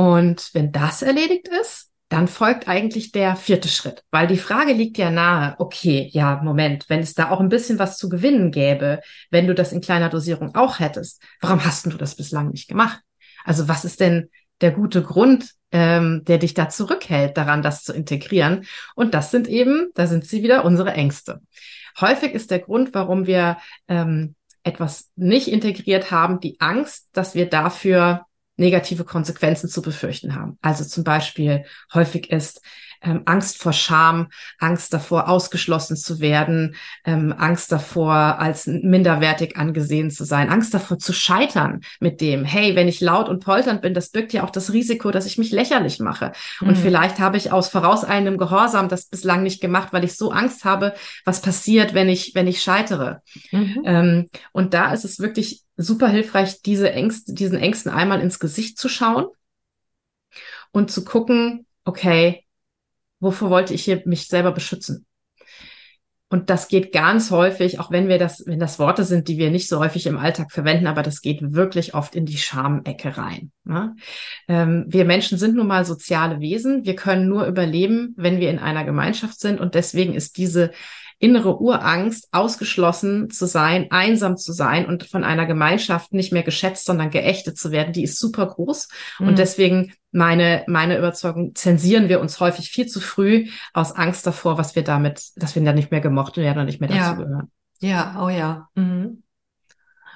Und 0.00 0.48
wenn 0.54 0.72
das 0.72 1.02
erledigt 1.02 1.46
ist, 1.48 1.90
dann 2.08 2.26
folgt 2.26 2.68
eigentlich 2.68 3.12
der 3.12 3.36
vierte 3.36 3.68
Schritt, 3.68 4.02
weil 4.10 4.26
die 4.26 4.38
Frage 4.38 4.72
liegt 4.72 4.96
ja 4.96 5.10
nahe, 5.10 5.56
okay, 5.58 6.08
ja, 6.10 6.40
Moment, 6.42 6.86
wenn 6.88 7.00
es 7.00 7.12
da 7.12 7.28
auch 7.28 7.38
ein 7.38 7.50
bisschen 7.50 7.78
was 7.78 7.98
zu 7.98 8.08
gewinnen 8.08 8.50
gäbe, 8.50 9.02
wenn 9.30 9.46
du 9.46 9.54
das 9.54 9.72
in 9.72 9.82
kleiner 9.82 10.08
Dosierung 10.08 10.54
auch 10.54 10.80
hättest, 10.80 11.22
warum 11.42 11.62
hast 11.66 11.84
du 11.84 11.90
das 11.90 12.16
bislang 12.16 12.48
nicht 12.48 12.66
gemacht? 12.66 13.00
Also 13.44 13.68
was 13.68 13.84
ist 13.84 14.00
denn 14.00 14.30
der 14.62 14.70
gute 14.70 15.02
Grund, 15.02 15.50
ähm, 15.70 16.24
der 16.24 16.38
dich 16.38 16.54
da 16.54 16.70
zurückhält, 16.70 17.36
daran 17.36 17.60
das 17.60 17.84
zu 17.84 17.92
integrieren. 17.92 18.64
Und 18.94 19.12
das 19.12 19.30
sind 19.30 19.48
eben, 19.48 19.90
da 19.94 20.06
sind 20.06 20.24
sie 20.24 20.42
wieder, 20.42 20.64
unsere 20.64 20.94
Ängste. 20.94 21.42
Häufig 22.00 22.32
ist 22.32 22.50
der 22.50 22.60
Grund, 22.60 22.94
warum 22.94 23.26
wir 23.26 23.58
ähm, 23.86 24.34
etwas 24.62 25.10
nicht 25.14 25.48
integriert 25.48 26.10
haben, 26.10 26.40
die 26.40 26.58
Angst, 26.58 27.10
dass 27.12 27.34
wir 27.34 27.50
dafür 27.50 28.24
negative 28.60 29.04
Konsequenzen 29.04 29.68
zu 29.68 29.82
befürchten 29.82 30.36
haben. 30.36 30.58
Also 30.62 30.84
zum 30.84 31.02
Beispiel 31.02 31.64
häufig 31.92 32.30
ist 32.30 32.60
ähm, 33.02 33.22
Angst 33.24 33.58
vor 33.58 33.72
Scham, 33.72 34.28
Angst 34.58 34.92
davor, 34.92 35.28
ausgeschlossen 35.28 35.96
zu 35.96 36.20
werden, 36.20 36.74
ähm, 37.04 37.34
Angst 37.36 37.72
davor, 37.72 38.12
als 38.38 38.66
minderwertig 38.66 39.56
angesehen 39.56 40.10
zu 40.10 40.24
sein, 40.24 40.50
Angst 40.50 40.74
davor 40.74 40.98
zu 40.98 41.12
scheitern 41.12 41.80
mit 41.98 42.20
dem, 42.20 42.44
hey, 42.44 42.76
wenn 42.76 42.88
ich 42.88 43.00
laut 43.00 43.28
und 43.28 43.42
polternd 43.42 43.82
bin, 43.82 43.94
das 43.94 44.10
birgt 44.10 44.32
ja 44.32 44.44
auch 44.44 44.50
das 44.50 44.72
Risiko, 44.72 45.10
dass 45.10 45.26
ich 45.26 45.38
mich 45.38 45.50
lächerlich 45.50 45.98
mache. 45.98 46.32
Mhm. 46.60 46.68
Und 46.68 46.78
vielleicht 46.78 47.18
habe 47.18 47.36
ich 47.36 47.52
aus 47.52 47.68
vorauseilendem 47.68 48.38
Gehorsam 48.38 48.88
das 48.88 49.06
bislang 49.06 49.42
nicht 49.42 49.60
gemacht, 49.60 49.92
weil 49.92 50.04
ich 50.04 50.16
so 50.16 50.30
Angst 50.30 50.64
habe, 50.64 50.94
was 51.24 51.40
passiert, 51.40 51.94
wenn 51.94 52.08
ich, 52.08 52.34
wenn 52.34 52.46
ich 52.46 52.62
scheitere. 52.62 53.22
Mhm. 53.50 53.82
Ähm, 53.84 54.26
und 54.52 54.74
da 54.74 54.92
ist 54.92 55.04
es 55.04 55.20
wirklich 55.20 55.64
super 55.80 56.08
hilfreich, 56.08 56.62
diese 56.62 56.92
Ängste, 56.92 57.34
diesen 57.34 57.58
Ängsten 57.58 57.90
einmal 57.90 58.20
ins 58.20 58.38
Gesicht 58.38 58.78
zu 58.78 58.88
schauen 58.88 59.26
und 60.72 60.90
zu 60.90 61.04
gucken, 61.04 61.66
okay, 61.84 62.44
wovor 63.18 63.50
wollte 63.50 63.74
ich 63.74 63.84
hier 63.84 64.02
mich 64.04 64.28
selber 64.28 64.52
beschützen? 64.52 65.06
Und 66.32 66.48
das 66.48 66.68
geht 66.68 66.92
ganz 66.92 67.32
häufig, 67.32 67.80
auch 67.80 67.90
wenn 67.90 68.06
wir 68.06 68.16
das, 68.16 68.44
wenn 68.46 68.60
das 68.60 68.78
Worte 68.78 69.02
sind, 69.02 69.26
die 69.26 69.36
wir 69.36 69.50
nicht 69.50 69.68
so 69.68 69.80
häufig 69.80 70.06
im 70.06 70.16
Alltag 70.16 70.52
verwenden, 70.52 70.86
aber 70.86 71.02
das 71.02 71.22
geht 71.22 71.40
wirklich 71.54 71.92
oft 71.92 72.14
in 72.14 72.24
die 72.24 72.38
Schamecke 72.38 73.18
rein. 73.18 73.50
Ne? 73.64 73.96
Ähm, 74.46 74.84
wir 74.86 75.04
Menschen 75.04 75.38
sind 75.38 75.56
nun 75.56 75.66
mal 75.66 75.84
soziale 75.84 76.38
Wesen. 76.38 76.84
Wir 76.84 76.94
können 76.94 77.28
nur 77.28 77.46
überleben, 77.46 78.14
wenn 78.16 78.38
wir 78.38 78.48
in 78.48 78.60
einer 78.60 78.84
Gemeinschaft 78.84 79.40
sind. 79.40 79.58
Und 79.58 79.74
deswegen 79.74 80.14
ist 80.14 80.36
diese 80.36 80.70
innere 81.20 81.60
Urangst, 81.60 82.28
ausgeschlossen 82.32 83.28
zu 83.30 83.46
sein, 83.46 83.88
einsam 83.90 84.38
zu 84.38 84.52
sein 84.52 84.86
und 84.86 85.04
von 85.04 85.22
einer 85.22 85.44
Gemeinschaft 85.44 86.14
nicht 86.14 86.32
mehr 86.32 86.42
geschätzt, 86.42 86.86
sondern 86.86 87.10
geächtet 87.10 87.58
zu 87.58 87.70
werden, 87.70 87.92
die 87.92 88.04
ist 88.04 88.18
super 88.18 88.46
groß. 88.46 88.88
Mhm. 89.18 89.28
Und 89.28 89.38
deswegen 89.38 89.92
meine, 90.12 90.64
meine 90.66 90.96
Überzeugung, 90.96 91.54
zensieren 91.54 92.08
wir 92.08 92.20
uns 92.20 92.40
häufig 92.40 92.70
viel 92.70 92.86
zu 92.86 93.00
früh 93.00 93.48
aus 93.74 93.92
Angst 93.92 94.26
davor, 94.26 94.56
was 94.56 94.74
wir 94.74 94.82
damit, 94.82 95.30
dass 95.36 95.54
wir 95.54 95.62
dann 95.62 95.74
nicht 95.74 95.90
mehr 95.90 96.00
gemocht 96.00 96.38
werden 96.38 96.58
und 96.58 96.66
nicht 96.66 96.80
mehr 96.80 96.88
dazu 96.88 97.00
ja. 97.00 97.12
gehören. 97.12 97.50
Ja, 97.80 98.24
oh 98.24 98.30
ja. 98.30 98.68
Mhm. 98.74 99.22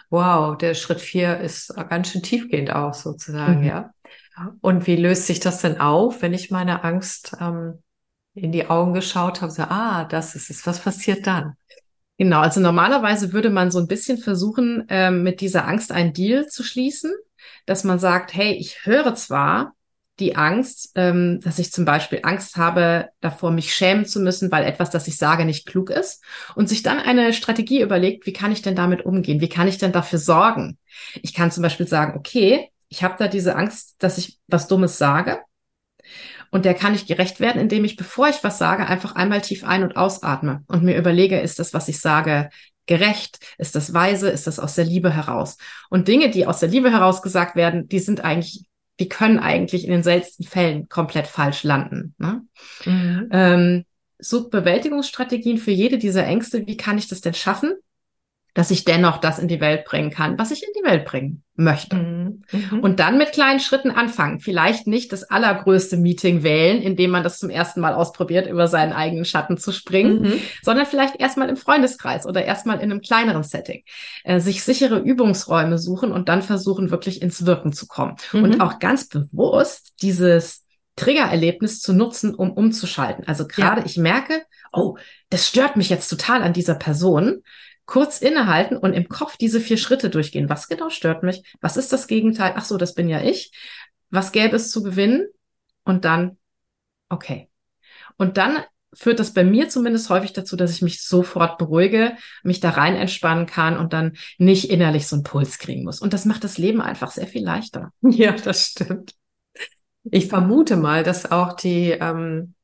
Wow, 0.09 0.57
der 0.57 0.73
Schritt 0.73 1.01
vier 1.01 1.39
ist 1.39 1.75
ganz 1.91 2.09
schön 2.09 2.23
tiefgehend 2.23 2.75
auch 2.75 2.95
sozusagen, 2.95 3.61
mhm. 3.61 3.67
ja. 3.67 3.91
Und 4.63 4.87
wie 4.87 4.97
löst 4.97 5.27
sich 5.27 5.39
das 5.39 5.61
denn 5.61 5.81
auf, 5.81 6.23
wenn 6.23 6.33
ich 6.33 6.51
meine 6.51 6.83
Angst 6.83 7.37
ähm, 7.41 7.84
in 8.35 8.53
die 8.53 8.69
Augen 8.69 8.95
geschaut 8.95 9.43
habe, 9.43 9.53
so, 9.53 9.63
ah, 9.63 10.05
das 10.05 10.35
ist 10.35 10.51
es. 10.51 10.67
Was 10.67 10.81
passiert 10.81 11.27
dann? 11.27 11.55
Genau, 12.19 12.41
also 12.41 12.61
normalerweise 12.61 13.33
würde 13.33 13.51
man 13.51 13.71
so 13.71 13.79
ein 13.79 13.89
bisschen 13.89 14.19
versuchen, 14.19 14.85
ähm, 14.89 15.23
mit 15.23 15.41
dieser 15.41 15.67
Angst 15.67 15.91
einen 15.91 16.13
Deal 16.13 16.47
zu 16.47 16.63
schließen, 16.63 17.13
dass 17.67 17.85
man 17.85 17.99
sagt, 17.99 18.35
hey, 18.35 18.53
ich 18.53 18.87
höre 18.87 19.15
zwar 19.15 19.75
die 20.21 20.37
Angst, 20.37 20.93
ähm, 20.95 21.41
dass 21.43 21.59
ich 21.59 21.73
zum 21.73 21.85
Beispiel 21.85 22.21
Angst 22.23 22.57
habe, 22.57 23.09
davor 23.21 23.51
mich 23.51 23.75
schämen 23.75 24.07
zu 24.07 24.21
müssen, 24.21 24.51
weil 24.53 24.65
etwas, 24.65 24.91
das 24.91 25.09
ich 25.09 25.17
sage, 25.17 25.45
nicht 25.45 25.67
klug 25.67 25.91
ist 25.91 26.23
und 26.55 26.69
sich 26.69 26.85
dann 26.85 27.01
eine 27.01 27.33
Strategie 27.33 27.83
überlegt, 27.83 28.25
wie 28.27 28.33
kann 28.33 28.53
ich 28.53 28.63
denn 28.63 28.77
damit 28.77 29.05
umgehen? 29.05 29.41
Wie 29.41 29.49
kann 29.49 29.67
ich 29.67 29.79
denn 29.79 29.91
dafür 29.91 30.21
sorgen? 30.21 30.79
Ich 31.23 31.35
kann 31.35 31.51
zum 31.51 31.65
Beispiel 31.65 31.89
sagen, 31.89 32.17
okay, 32.17 32.71
ich 32.89 33.03
habe 33.03 33.17
da 33.19 33.27
diese 33.27 33.57
Angst, 33.57 33.97
dass 33.99 34.19
ich 34.19 34.39
was 34.47 34.69
Dummes 34.69 34.99
sage 34.99 35.41
und 36.55 36.65
der 36.65 36.75
kann 36.75 36.95
ich 36.95 37.09
gerecht 37.09 37.41
werden, 37.41 37.61
indem 37.61 37.85
ich, 37.85 37.97
bevor 37.97 38.29
ich 38.29 38.45
was 38.45 38.59
sage, 38.59 38.87
einfach 38.87 39.17
einmal 39.17 39.41
tief 39.41 39.65
ein- 39.65 39.83
und 39.83 39.97
ausatme 39.97 40.63
und 40.69 40.85
mir 40.85 40.97
überlege, 40.97 41.41
ist 41.41 41.59
das, 41.59 41.75
was 41.75 41.89
ich 41.89 41.99
sage, 41.99 42.49
gerecht? 42.87 43.41
Ist 43.59 43.75
das 43.75 43.93
weise? 43.93 44.31
Ist 44.31 44.47
das 44.47 44.61
aus 44.61 44.77
der 44.77 44.85
Liebe 44.85 45.11
heraus? 45.13 45.57
Und 45.91 46.07
Dinge, 46.07 46.31
die 46.31 46.47
aus 46.47 46.61
der 46.61 46.69
Liebe 46.69 46.93
heraus 46.93 47.23
gesagt 47.23 47.57
werden, 47.57 47.89
die 47.89 47.99
sind 47.99 48.21
eigentlich, 48.23 48.67
die 49.01 49.09
können 49.09 49.41
eigentlich 49.41 49.85
in 49.85 49.91
den 49.91 50.05
seltensten 50.05 50.47
Fällen 50.47 50.89
komplett 50.89 51.27
falsch 51.27 51.65
landen. 51.65 52.15
Ne? 52.19 52.43
Mhm. 52.85 53.29
Ähm, 53.33 53.85
sucht 54.21 54.51
Bewältigungsstrategien 54.51 55.59
für 55.59 55.73
jede 55.73 55.99
dieser 55.99 56.25
Ängste. 56.25 56.69
Wie 56.69 56.77
kann 56.77 56.99
ich 56.99 57.09
das 57.09 57.21
denn 57.21 57.35
schaffen? 57.35 57.73
Dass 58.55 58.71
ich 58.71 58.85
dennoch 58.85 59.19
das 59.19 59.41
in 59.41 59.49
die 59.49 59.61
Welt 59.61 59.85
bringen 59.85 60.11
kann, 60.11 60.39
was 60.39 60.53
ich 60.53 60.63
in 60.63 60.71
die 60.79 60.89
Welt 60.89 61.05
bringen 61.05 61.43
möchte. 61.57 61.97
Mhm. 61.97 62.43
mhm. 62.53 62.81
Und 62.81 63.01
dann 63.01 63.19
mit 63.19 63.33
kleinen 63.33 63.59
Schritten 63.59 63.91
anfangen. 63.91 64.39
Vielleicht 64.39 64.87
nicht 64.87 65.13
das 65.13 65.25
allergrößte 65.25 65.97
Meeting 65.97 66.45
wählen, 66.45 66.81
indem 66.81 67.11
man 67.11 67.25
das 67.25 67.41
zum 67.41 67.51
ersten 67.51 67.81
Mal 67.81 67.95
ausprobiert, 67.95 68.47
über 68.47 68.69
seinen 68.69 68.93
eigenen 68.93 69.25
Schatten 69.25 69.59
zu 69.59 69.73
springen, 69.73 70.23
mhm. 70.23 70.41
sondern 70.63 70.87
vielleicht 70.87 71.21
erstmal 71.21 71.49
im 71.49 71.57
Freundeskreis 71.57 72.27
oder 72.27 72.45
erstmal 72.45 72.77
in 72.77 72.93
einem 72.93 73.01
kleineren 73.01 73.43
Setting. 73.43 73.83
Äh, 74.23 74.39
sich 74.39 74.63
sichere 74.63 75.01
Übungsräume 75.01 75.79
suchen 75.79 76.13
und 76.13 76.29
dann 76.29 76.43
versuchen, 76.43 76.93
wirklich 76.93 77.23
ins 77.23 77.45
Wirken 77.47 77.73
zu 77.73 77.89
kommen. 77.89 78.17
Mhm. 78.33 78.45
Und 78.45 78.61
auch 78.61 78.79
ganz 78.79 79.09
bewusst 79.09 79.95
dieses 80.01 80.65
Triggererlebnis 80.95 81.81
zu 81.81 81.93
nutzen, 81.93 82.35
um 82.37 82.53
umzuschalten. 82.53 83.27
Also 83.27 83.49
gerade 83.49 83.81
ja. 83.81 83.87
ich 83.87 83.97
merke, 83.97 84.43
oh, 84.73 84.97
das 85.29 85.49
stört 85.49 85.77
mich 85.77 85.89
jetzt 85.89 86.09
total 86.09 86.43
an 86.43 86.53
dieser 86.53 86.77
Person 86.77 87.43
kurz 87.87 88.21
innehalten 88.21 88.77
und 88.77 88.93
im 88.95 89.09
Kopf 89.09 89.37
diese 89.37 89.61
vier 89.61 89.77
Schritte 89.77 90.11
durchgehen. 90.11 90.49
Was 90.49 90.69
genau 90.69 90.91
stört 90.91 91.23
mich? 91.23 91.43
Was 91.61 91.77
ist 91.77 91.93
das 91.93 92.07
Gegenteil? 92.07 92.55
Ach 92.57 92.65
so, 92.65 92.77
das 92.77 92.95
bin 92.95 93.09
ja 93.09 93.23
ich. 93.23 93.53
Was 94.11 94.33
gäbe 94.33 94.57
es 94.57 94.71
zu 94.71 94.83
gewinnen? 94.83 95.29
Und 95.85 96.05
dann, 96.05 96.39
okay. 97.09 97.49
Und 98.17 98.37
dann 98.37 98.59
führt 98.95 99.19
das 99.19 99.35
bei 99.35 99.45
mir 99.45 99.69
zumindest 99.69 100.09
häufig 100.09 100.33
dazu, 100.33 100.57
dass 100.57 100.71
ich 100.71 100.83
mich 100.83 101.03
sofort 101.03 101.59
beruhige, 101.59 102.17
mich 102.43 102.61
da 102.61 102.71
rein 102.71 102.95
entspannen 102.95 103.47
kann 103.47 103.77
und 103.77 103.93
dann 103.93 104.17
nicht 104.39 104.71
innerlich 104.71 105.07
so 105.07 105.17
einen 105.17 105.25
Puls 105.25 105.59
kriegen 105.59 105.85
muss. 105.85 106.01
Und 106.01 106.13
das 106.13 106.25
macht 106.25 106.45
das 106.45 106.59
Leben 106.59 106.81
einfach 106.81 107.11
sehr 107.11 107.27
viel 107.27 107.45
leichter. 107.45 107.93
Ja, 108.03 108.33
das 108.33 108.67
stimmt. 108.67 109.15
Ich 110.05 110.29
vermute 110.29 110.77
mal, 110.77 111.03
dass 111.03 111.31
auch 111.31 111.55
die, 111.55 111.91
ähm, 111.91 112.55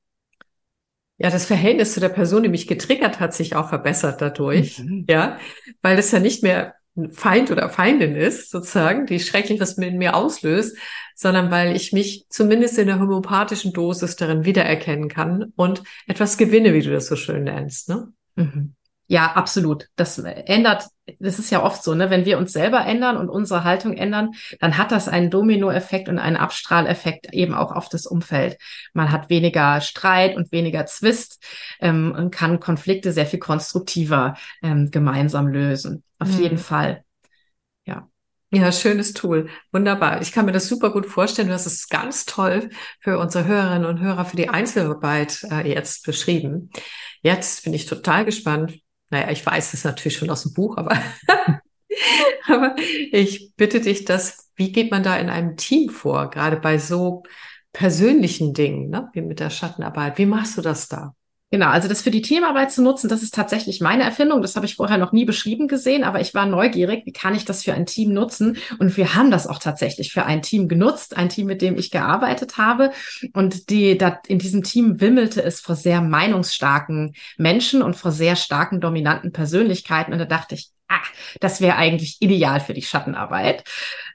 ja, 1.23 1.29
das 1.29 1.45
Verhältnis 1.45 1.93
zu 1.93 2.01
der 2.01 2.09
Person, 2.09 2.43
die 2.43 2.49
mich 2.49 2.67
getriggert 2.67 3.21
hat, 3.21 3.35
sich 3.35 3.55
auch 3.55 3.69
verbessert 3.69 4.23
dadurch. 4.23 4.79
Mhm. 4.79 5.05
Ja, 5.07 5.39
weil 5.83 5.97
das 5.97 6.11
ja 6.13 6.19
nicht 6.19 6.43
mehr 6.43 6.77
Feind 7.13 7.51
oder 7.51 7.69
Feindin 7.69 8.17
ist, 8.17 8.51
sozusagen, 8.51 9.05
die 9.05 9.21
Schreckliches 9.21 9.77
mit 9.77 9.95
mir 9.95 10.17
auslöst, 10.17 10.79
sondern 11.15 11.51
weil 11.51 11.77
ich 11.77 11.93
mich 11.93 12.25
zumindest 12.31 12.79
in 12.79 12.87
der 12.87 12.99
homöopathischen 12.99 13.75
Dosis 13.75 14.17
darin 14.17 14.47
wiedererkennen 14.47 15.11
kann 15.11 15.53
und 15.57 15.83
etwas 16.07 16.39
gewinne, 16.39 16.73
wie 16.73 16.81
du 16.81 16.91
das 16.91 17.07
so 17.07 17.17
schön 17.17 17.45
nennst. 17.45 17.91
Ne? 17.91 18.09
Mhm. 18.37 18.75
Ja, 19.11 19.33
absolut. 19.33 19.89
Das 19.97 20.19
ändert, 20.21 20.85
das 21.19 21.41
ist 21.41 21.51
ja 21.51 21.65
oft 21.65 21.83
so, 21.83 21.97
ne? 21.97 22.11
Wenn 22.11 22.27
wir 22.27 22.39
uns 22.39 22.53
selber 22.53 22.87
ändern 22.87 23.17
und 23.17 23.29
unsere 23.29 23.65
Haltung 23.65 23.95
ändern, 23.95 24.35
dann 24.61 24.79
hat 24.79 24.93
das 24.93 25.09
einen 25.09 25.31
Dominoeffekt 25.31 26.09
und 26.09 26.21
einen 26.21 26.37
Abstrahleffekt 26.37 27.35
eben 27.35 27.53
auch 27.53 27.73
auf 27.73 27.89
das 27.89 28.07
Umfeld. 28.07 28.57
Man 28.93 29.11
hat 29.11 29.29
weniger 29.29 29.81
Streit 29.81 30.37
und 30.37 30.53
weniger 30.53 30.87
Zwist 30.87 31.45
ähm, 31.81 32.15
und 32.17 32.31
kann 32.31 32.61
Konflikte 32.61 33.11
sehr 33.11 33.27
viel 33.27 33.41
konstruktiver 33.41 34.37
ähm, 34.63 34.93
gemeinsam 34.93 35.49
lösen. 35.49 36.05
Auf 36.21 36.29
mhm. 36.29 36.43
jeden 36.43 36.59
Fall. 36.59 37.03
Ja. 37.87 38.09
Ja, 38.53 38.71
schönes 38.71 39.13
Tool. 39.13 39.49
Wunderbar. 39.73 40.23
Ich 40.23 40.31
kann 40.31 40.47
mir 40.47 40.53
das 40.53 40.69
super 40.69 40.93
gut 40.93 41.07
vorstellen. 41.07 41.49
Du 41.49 41.55
hast 41.55 41.67
es 41.67 41.89
ganz 41.89 42.27
toll 42.27 42.71
für 43.01 43.19
unsere 43.19 43.45
Hörerinnen 43.45 43.87
und 43.87 43.99
Hörer 43.99 44.25
für 44.25 44.37
die 44.37 44.51
Einzelarbeit 44.51 45.45
äh, 45.51 45.69
jetzt 45.69 46.07
beschrieben. 46.07 46.71
Jetzt 47.23 47.65
bin 47.65 47.75
ich 47.75 47.87
total 47.87 48.25
gespannt, 48.25 48.79
naja, 49.11 49.31
ich 49.31 49.45
weiß 49.45 49.75
es 49.75 49.85
natürlich 49.85 50.17
schon 50.17 50.31
aus 50.31 50.43
dem 50.45 50.55
Buch, 50.55 50.77
aber, 50.77 50.97
aber 52.47 52.77
ich 52.79 53.53
bitte 53.57 53.81
dich, 53.81 54.05
dass, 54.05 54.51
wie 54.57 54.73
geht 54.73 54.91
man 54.91 55.03
da 55.03 55.17
in 55.19 55.29
einem 55.29 55.57
Team 55.57 55.91
vor, 55.91 56.31
gerade 56.31 56.57
bei 56.59 56.79
so 56.79 57.25
persönlichen 57.73 58.55
Dingen, 58.55 58.91
ne, 58.91 59.11
wie 59.13 59.23
mit 59.23 59.41
der 59.41 59.51
Schattenarbeit? 59.51 60.19
Wie 60.19 60.27
machst 60.27 60.57
du 60.57 60.63
das 60.63 60.89
da? 60.89 61.15
Genau, 61.53 61.67
also 61.67 61.89
das 61.89 62.03
für 62.03 62.13
die 62.13 62.23
Teamarbeit 62.23 62.71
zu 62.71 62.81
nutzen, 62.81 63.09
das 63.09 63.25
ist 63.25 63.35
tatsächlich 63.35 63.81
meine 63.81 64.05
Erfindung. 64.05 64.41
Das 64.41 64.55
habe 64.55 64.67
ich 64.67 64.77
vorher 64.77 64.99
noch 64.99 65.11
nie 65.11 65.25
beschrieben 65.25 65.67
gesehen, 65.67 66.05
aber 66.05 66.21
ich 66.21 66.33
war 66.33 66.47
neugierig, 66.47 67.05
wie 67.07 67.13
kann 67.13 67.35
ich 67.35 67.45
das 67.45 67.65
für 67.65 67.75
ein 67.75 67.87
Team 67.87 68.13
nutzen? 68.13 68.57
Und 68.79 68.97
wir 68.97 69.17
haben 69.17 69.33
das 69.33 69.49
auch 69.49 69.59
tatsächlich 69.59 70.13
für 70.13 70.25
ein 70.25 70.43
Team 70.43 70.69
genutzt, 70.69 71.17
ein 71.17 71.29
Team, 71.29 71.47
mit 71.47 71.61
dem 71.61 71.77
ich 71.77 71.91
gearbeitet 71.91 72.57
habe. 72.57 72.93
Und 73.33 73.69
die, 73.69 73.99
da, 73.99 74.21
in 74.29 74.39
diesem 74.39 74.63
Team 74.63 75.01
wimmelte 75.01 75.43
es 75.43 75.61
vor 75.61 75.75
sehr 75.75 76.01
meinungsstarken 76.01 77.15
Menschen 77.37 77.83
und 77.83 77.97
vor 77.97 78.13
sehr 78.13 78.37
starken, 78.37 78.81
dominanten 78.81 79.33
Persönlichkeiten. 79.33 80.13
Und 80.13 80.21
da 80.21 80.27
dachte 80.27 80.55
ich, 80.55 80.71
ah, 80.91 81.01
das 81.41 81.61
wäre 81.61 81.77
eigentlich 81.77 82.17
ideal 82.21 82.61
für 82.61 82.75
die 82.75 82.83
Schattenarbeit. 82.83 83.65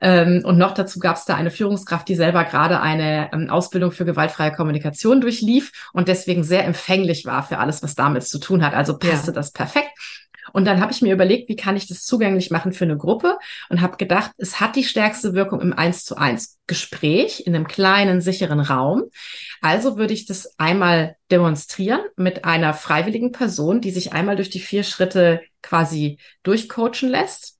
Ähm, 0.01 0.41
und 0.43 0.57
noch 0.57 0.73
dazu 0.73 0.99
gab 0.99 1.15
es 1.15 1.25
da 1.25 1.35
eine 1.35 1.49
Führungskraft, 1.49 2.07
die 2.07 2.15
selber 2.15 2.43
gerade 2.43 2.81
eine 2.81 3.31
ähm, 3.33 3.49
Ausbildung 3.49 3.91
für 3.91 4.05
gewaltfreie 4.05 4.51
Kommunikation 4.51 5.21
durchlief 5.21 5.71
und 5.93 6.07
deswegen 6.07 6.43
sehr 6.43 6.65
empfänglich 6.65 7.25
war 7.25 7.43
für 7.43 7.57
alles, 7.57 7.81
was 7.81 7.95
damit 7.95 8.27
zu 8.27 8.39
tun 8.39 8.63
hat. 8.63 8.73
Also 8.73 8.97
passte 8.97 9.27
ja. 9.27 9.33
das 9.33 9.51
perfekt. 9.51 9.91
Und 10.55 10.63
dann 10.63 10.79
habe 10.79 10.93
ich 10.93 11.01
mir 11.01 11.13
überlegt, 11.13 11.49
wie 11.49 11.57
kann 11.57 11.75
ich 11.75 11.85
das 11.85 12.05
zugänglich 12.05 12.49
machen 12.49 12.71
für 12.71 12.85
eine 12.85 12.95
Gruppe 12.95 13.37
und 13.67 13.81
habe 13.81 13.97
gedacht, 13.97 14.31
es 14.37 14.61
hat 14.61 14.77
die 14.77 14.85
stärkste 14.85 15.33
Wirkung 15.33 15.59
im 15.59 15.73
Eins 15.73 16.05
zu 16.05 16.15
eins 16.15 16.59
Gespräch 16.65 17.45
in 17.45 17.53
einem 17.53 17.67
kleinen, 17.67 18.21
sicheren 18.21 18.61
Raum. 18.61 19.03
Also 19.59 19.97
würde 19.97 20.13
ich 20.13 20.25
das 20.25 20.57
einmal 20.57 21.17
demonstrieren 21.29 21.99
mit 22.15 22.45
einer 22.45 22.73
freiwilligen 22.73 23.33
Person, 23.33 23.81
die 23.81 23.91
sich 23.91 24.13
einmal 24.13 24.37
durch 24.37 24.49
die 24.49 24.61
vier 24.61 24.83
Schritte 24.83 25.41
quasi 25.61 26.19
durchcoachen 26.43 27.09
lässt 27.09 27.57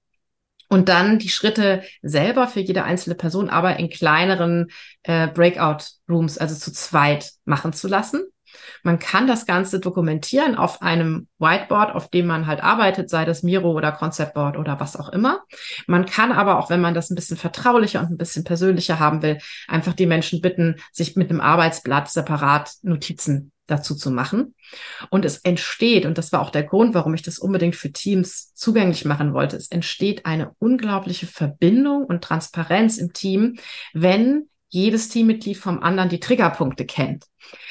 und 0.69 0.87
dann 0.87 1.19
die 1.19 1.27
Schritte 1.27 1.83
selber 2.01 2.47
für 2.47 2.61
jede 2.61 2.85
einzelne 2.85 3.15
Person 3.15 3.49
aber 3.49 3.77
in 3.77 3.89
kleineren 3.89 4.71
äh, 5.03 5.27
Breakout-Rooms, 5.27 6.37
also 6.37 6.55
zu 6.55 6.71
zweit, 6.71 7.33
machen 7.43 7.73
zu 7.73 7.89
lassen. 7.89 8.23
Man 8.83 8.99
kann 8.99 9.27
das 9.27 9.45
Ganze 9.45 9.79
dokumentieren 9.79 10.55
auf 10.55 10.81
einem 10.81 11.27
Whiteboard, 11.39 11.95
auf 11.95 12.09
dem 12.09 12.27
man 12.27 12.47
halt 12.47 12.63
arbeitet, 12.63 13.09
sei 13.09 13.25
das 13.25 13.43
Miro 13.43 13.71
oder 13.71 13.91
Conceptboard 13.91 14.57
oder 14.57 14.79
was 14.79 14.95
auch 14.95 15.09
immer. 15.09 15.41
Man 15.87 16.05
kann 16.05 16.31
aber 16.31 16.59
auch, 16.59 16.69
wenn 16.69 16.81
man 16.81 16.93
das 16.93 17.09
ein 17.09 17.15
bisschen 17.15 17.37
vertraulicher 17.37 17.99
und 18.01 18.11
ein 18.11 18.17
bisschen 18.17 18.43
persönlicher 18.43 18.99
haben 18.99 19.21
will, 19.21 19.39
einfach 19.67 19.93
die 19.93 20.05
Menschen 20.05 20.41
bitten, 20.41 20.75
sich 20.91 21.15
mit 21.15 21.29
einem 21.29 21.41
Arbeitsblatt 21.41 22.09
separat 22.09 22.71
Notizen 22.83 23.51
dazu 23.67 23.95
zu 23.95 24.11
machen. 24.11 24.53
Und 25.09 25.25
es 25.25 25.37
entsteht, 25.37 26.05
und 26.05 26.17
das 26.17 26.31
war 26.31 26.41
auch 26.41 26.49
der 26.49 26.63
Grund, 26.63 26.93
warum 26.93 27.13
ich 27.13 27.23
das 27.23 27.39
unbedingt 27.39 27.75
für 27.75 27.91
Teams 27.91 28.53
zugänglich 28.53 29.05
machen 29.05 29.33
wollte, 29.33 29.57
es 29.57 29.69
entsteht 29.69 30.25
eine 30.25 30.51
unglaubliche 30.59 31.27
Verbindung 31.27 32.05
und 32.05 32.23
Transparenz 32.23 32.97
im 32.97 33.13
Team, 33.13 33.57
wenn 33.93 34.49
jedes 34.75 35.09
Teammitglied 35.09 35.57
vom 35.57 35.79
anderen 35.79 36.09
die 36.09 36.19
Triggerpunkte 36.19 36.85
kennt. 36.85 37.25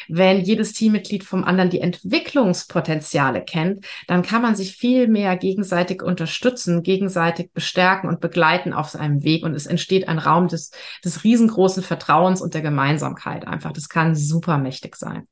Wenn 0.09 0.41
jedes 0.41 0.73
Teammitglied 0.73 1.25
vom 1.25 1.45
anderen 1.45 1.71
die 1.71 1.81
Entwicklungspotenziale 1.81 3.43
kennt, 3.45 3.85
dann 4.07 4.23
kann 4.23 4.43
man 4.43 4.57
sich 4.57 4.77
viel 4.77 5.09
mehr 5.09 5.37
gegenseitig 5.37 6.03
unterstützen, 6.03 6.83
gegenseitig 6.83 7.53
bestärken 7.53 8.09
und 8.09 8.21
begleiten 8.21 8.73
auf 8.73 8.89
seinem 8.89 9.23
Weg. 9.23 9.45
Und 9.45 9.55
es 9.55 9.67
entsteht 9.67 10.09
ein 10.09 10.19
Raum 10.19 10.49
des, 10.49 10.71
des 11.05 11.25
riesengroßen 11.25 11.83
Vertrauens 11.83 12.41
und 12.41 12.55
der 12.55 12.63
Gemeinsamkeit 12.63 13.47
einfach. 13.47 13.73
Das 13.73 13.89
kann 13.89 14.15
super 14.15 14.59
mächtig 14.59 14.97
sein. 14.97 15.27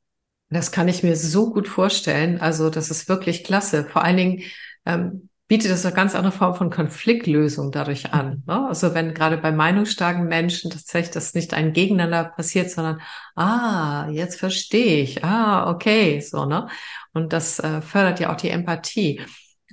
Das 0.50 0.70
kann 0.70 0.88
ich 0.88 1.02
mir 1.02 1.16
so 1.16 1.50
gut 1.50 1.68
vorstellen. 1.68 2.40
Also 2.40 2.68
das 2.68 2.90
ist 2.90 3.08
wirklich 3.08 3.44
klasse. 3.44 3.84
Vor 3.84 4.04
allen 4.04 4.16
Dingen 4.16 4.42
ähm, 4.84 5.30
bietet 5.52 5.71
das 5.71 5.85
eine 5.85 5.94
ganz 5.94 6.14
andere 6.14 6.32
Form 6.32 6.54
von 6.54 6.71
Konfliktlösung 6.71 7.73
dadurch 7.73 8.14
an. 8.14 8.42
Ne? 8.47 8.68
Also 8.68 8.94
wenn 8.94 9.12
gerade 9.12 9.37
bei 9.37 9.52
meinungsstarken 9.52 10.25
Menschen 10.25 10.71
tatsächlich 10.71 11.11
das 11.11 11.35
nicht 11.35 11.52
ein 11.52 11.75
Gegeneinander 11.75 12.25
passiert, 12.35 12.71
sondern 12.71 13.02
ah, 13.37 14.09
jetzt 14.11 14.40
verstehe 14.40 15.02
ich, 15.02 15.23
ah, 15.26 15.71
okay, 15.71 16.21
so, 16.21 16.47
ne? 16.47 16.68
Und 17.12 17.35
das 17.35 17.59
äh, 17.59 17.82
fördert 17.82 18.18
ja 18.18 18.32
auch 18.32 18.38
die 18.38 18.49
Empathie. 18.49 19.21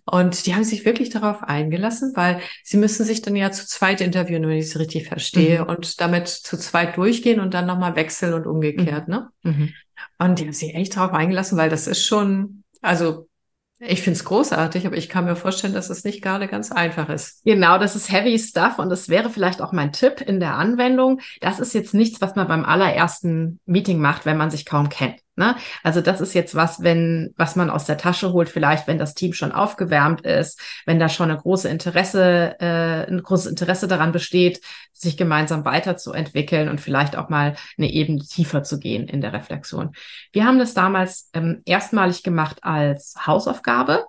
Und 0.03 0.45
die 0.45 0.53
haben 0.53 0.65
sich 0.65 0.83
wirklich 0.83 1.11
darauf 1.11 1.43
eingelassen, 1.43 2.11
weil 2.13 2.41
sie 2.61 2.75
müssen 2.75 3.05
sich 3.05 3.21
dann 3.21 3.37
ja 3.37 3.49
zu 3.49 3.65
zweit 3.65 4.01
interviewen, 4.01 4.49
wenn 4.49 4.57
ich 4.57 4.65
es 4.65 4.79
richtig 4.79 5.07
verstehe, 5.07 5.61
mhm. 5.61 5.69
und 5.69 6.01
damit 6.01 6.27
zu 6.27 6.57
zweit 6.57 6.97
durchgehen 6.97 7.39
und 7.39 7.53
dann 7.53 7.67
nochmal 7.67 7.95
wechseln 7.95 8.33
und 8.33 8.47
umgekehrt, 8.47 9.07
mhm. 9.07 9.13
ne? 9.13 9.29
Mhm. 9.43 9.73
Und 10.17 10.39
die 10.39 10.43
haben 10.43 10.51
sich 10.51 10.75
echt 10.75 10.97
darauf 10.97 11.13
eingelassen, 11.13 11.57
weil 11.57 11.69
das 11.69 11.87
ist 11.87 12.05
schon, 12.05 12.65
also 12.81 13.28
ich 13.79 14.01
finde 14.01 14.17
es 14.17 14.25
großartig, 14.25 14.85
aber 14.85 14.97
ich 14.97 15.07
kann 15.07 15.25
mir 15.25 15.35
vorstellen, 15.35 15.73
dass 15.73 15.89
es 15.89 16.03
nicht 16.03 16.21
gerade 16.21 16.47
ganz 16.47 16.71
einfach 16.71 17.09
ist. 17.09 17.43
Genau, 17.45 17.77
das 17.77 17.95
ist 17.95 18.11
Heavy 18.11 18.37
Stuff 18.37 18.77
und 18.77 18.89
das 18.89 19.07
wäre 19.07 19.29
vielleicht 19.29 19.61
auch 19.61 19.71
mein 19.71 19.93
Tipp 19.93 20.21
in 20.21 20.39
der 20.39 20.55
Anwendung. 20.55 21.21
Das 21.39 21.59
ist 21.59 21.73
jetzt 21.73 21.93
nichts, 21.93 22.19
was 22.21 22.35
man 22.35 22.47
beim 22.47 22.65
allerersten 22.65 23.59
Meeting 23.65 23.99
macht, 23.99 24.25
wenn 24.25 24.37
man 24.37 24.51
sich 24.51 24.65
kaum 24.65 24.89
kennt. 24.89 25.15
Ne? 25.39 25.55
Also 25.83 26.01
das 26.01 26.19
ist 26.19 26.33
jetzt 26.33 26.53
was, 26.53 26.83
wenn, 26.83 27.33
was 27.37 27.55
man 27.55 27.69
aus 27.69 27.85
der 27.85 27.97
Tasche 27.97 28.33
holt, 28.33 28.49
vielleicht, 28.49 28.87
wenn 28.87 28.97
das 28.97 29.13
Team 29.15 29.31
schon 29.31 29.53
aufgewärmt 29.53 30.19
ist, 30.25 30.59
wenn 30.85 30.99
da 30.99 31.07
schon 31.07 31.31
eine 31.31 31.39
große 31.39 31.69
Interesse, 31.69 32.57
äh, 32.59 33.07
ein 33.09 33.23
großes 33.23 33.45
Interesse 33.45 33.87
daran 33.87 34.11
besteht, 34.11 34.59
sich 34.91 35.15
gemeinsam 35.15 35.63
weiterzuentwickeln 35.63 36.67
und 36.67 36.81
vielleicht 36.81 37.15
auch 37.15 37.29
mal 37.29 37.55
eine 37.77 37.89
Ebene 37.89 38.19
tiefer 38.19 38.63
zu 38.63 38.79
gehen 38.79 39.07
in 39.07 39.21
der 39.21 39.31
Reflexion. 39.31 39.93
Wir 40.33 40.43
haben 40.45 40.59
das 40.59 40.73
damals 40.73 41.29
ähm, 41.33 41.61
erstmalig 41.65 42.21
gemacht 42.21 42.57
als 42.61 43.15
Hausaufgabe 43.25 44.03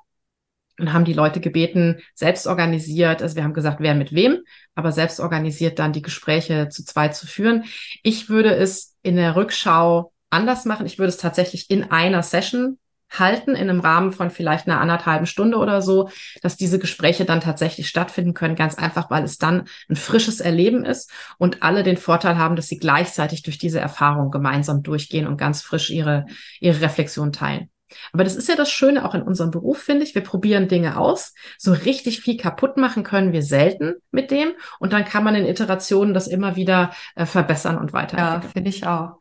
und 0.81 0.93
haben 0.93 1.05
die 1.05 1.13
Leute 1.13 1.39
gebeten, 1.39 2.01
selbst 2.15 2.49
organisiert, 2.49 3.23
also 3.23 3.37
wir 3.37 3.45
haben 3.45 3.55
gesagt, 3.55 3.79
wer 3.79 3.95
mit 3.95 4.13
wem, 4.13 4.41
aber 4.75 4.91
selbst 4.91 5.21
organisiert 5.21 5.79
dann 5.79 5.93
die 5.93 6.03
Gespräche 6.03 6.71
zu 6.71 6.85
zweit 6.85 7.15
zu 7.15 7.29
führen. 7.29 7.67
Ich 8.03 8.29
würde 8.29 8.53
es 8.57 8.97
in 9.03 9.15
der 9.15 9.37
Rückschau 9.37 10.13
anders 10.31 10.65
machen. 10.65 10.87
Ich 10.87 10.99
würde 10.99 11.11
es 11.11 11.17
tatsächlich 11.17 11.71
in 11.71 11.91
einer 11.91 12.23
Session 12.23 12.79
halten, 13.11 13.51
in 13.57 13.69
einem 13.69 13.81
Rahmen 13.81 14.13
von 14.13 14.31
vielleicht 14.31 14.67
einer 14.67 14.81
anderthalben 14.81 15.27
Stunde 15.27 15.59
oder 15.59 15.83
so, 15.83 16.11
dass 16.43 16.57
diese 16.57 16.79
Gespräche 16.79 17.25
dann 17.25 17.41
tatsächlich 17.41 17.89
stattfinden 17.89 18.35
können. 18.35 18.55
Ganz 18.55 18.77
einfach, 18.77 19.11
weil 19.11 19.25
es 19.25 19.39
dann 19.39 19.65
ein 19.89 19.97
frisches 19.97 20.41
Erleben 20.41 20.85
ist 20.85 21.11
und 21.39 21.63
alle 21.63 21.83
den 21.83 21.97
Vorteil 21.97 22.39
haben, 22.39 22.57
dass 22.57 22.69
sie 22.69 22.79
gleichzeitig 22.79 23.43
durch 23.43 23.59
diese 23.59 23.81
Erfahrung 23.81 24.31
gemeinsam 24.31 24.83
durchgehen 24.83 25.27
und 25.27 25.37
ganz 25.37 25.63
frisch 25.63 25.91
ihre, 25.91 26.27
ihre 26.61 26.81
Reflexion 26.81 27.33
teilen. 27.33 27.69
Aber 28.13 28.23
das 28.23 28.37
ist 28.37 28.49
ja 28.49 28.55
das 28.55 28.71
Schöne 28.71 29.05
auch 29.05 29.15
in 29.15 29.23
unserem 29.23 29.51
Beruf, 29.51 29.83
finde 29.83 30.05
ich. 30.05 30.15
Wir 30.15 30.23
probieren 30.23 30.69
Dinge 30.69 30.97
aus. 30.97 31.35
So 31.59 31.73
richtig 31.73 32.21
viel 32.21 32.37
kaputt 32.37 32.77
machen 32.77 33.03
können 33.03 33.33
wir 33.33 33.43
selten 33.43 33.95
mit 34.13 34.31
dem. 34.31 34.53
Und 34.79 34.93
dann 34.93 35.05
kann 35.05 35.25
man 35.25 35.35
in 35.35 35.45
Iterationen 35.45 36.15
das 36.15 36.29
immer 36.29 36.55
wieder 36.55 36.93
äh, 37.17 37.27
verbessern 37.27 37.79
und 37.79 37.93
weiterentwickeln. 37.93 38.43
Ja, 38.43 38.49
finde 38.49 38.71
ich 38.71 38.87
auch. 38.87 39.19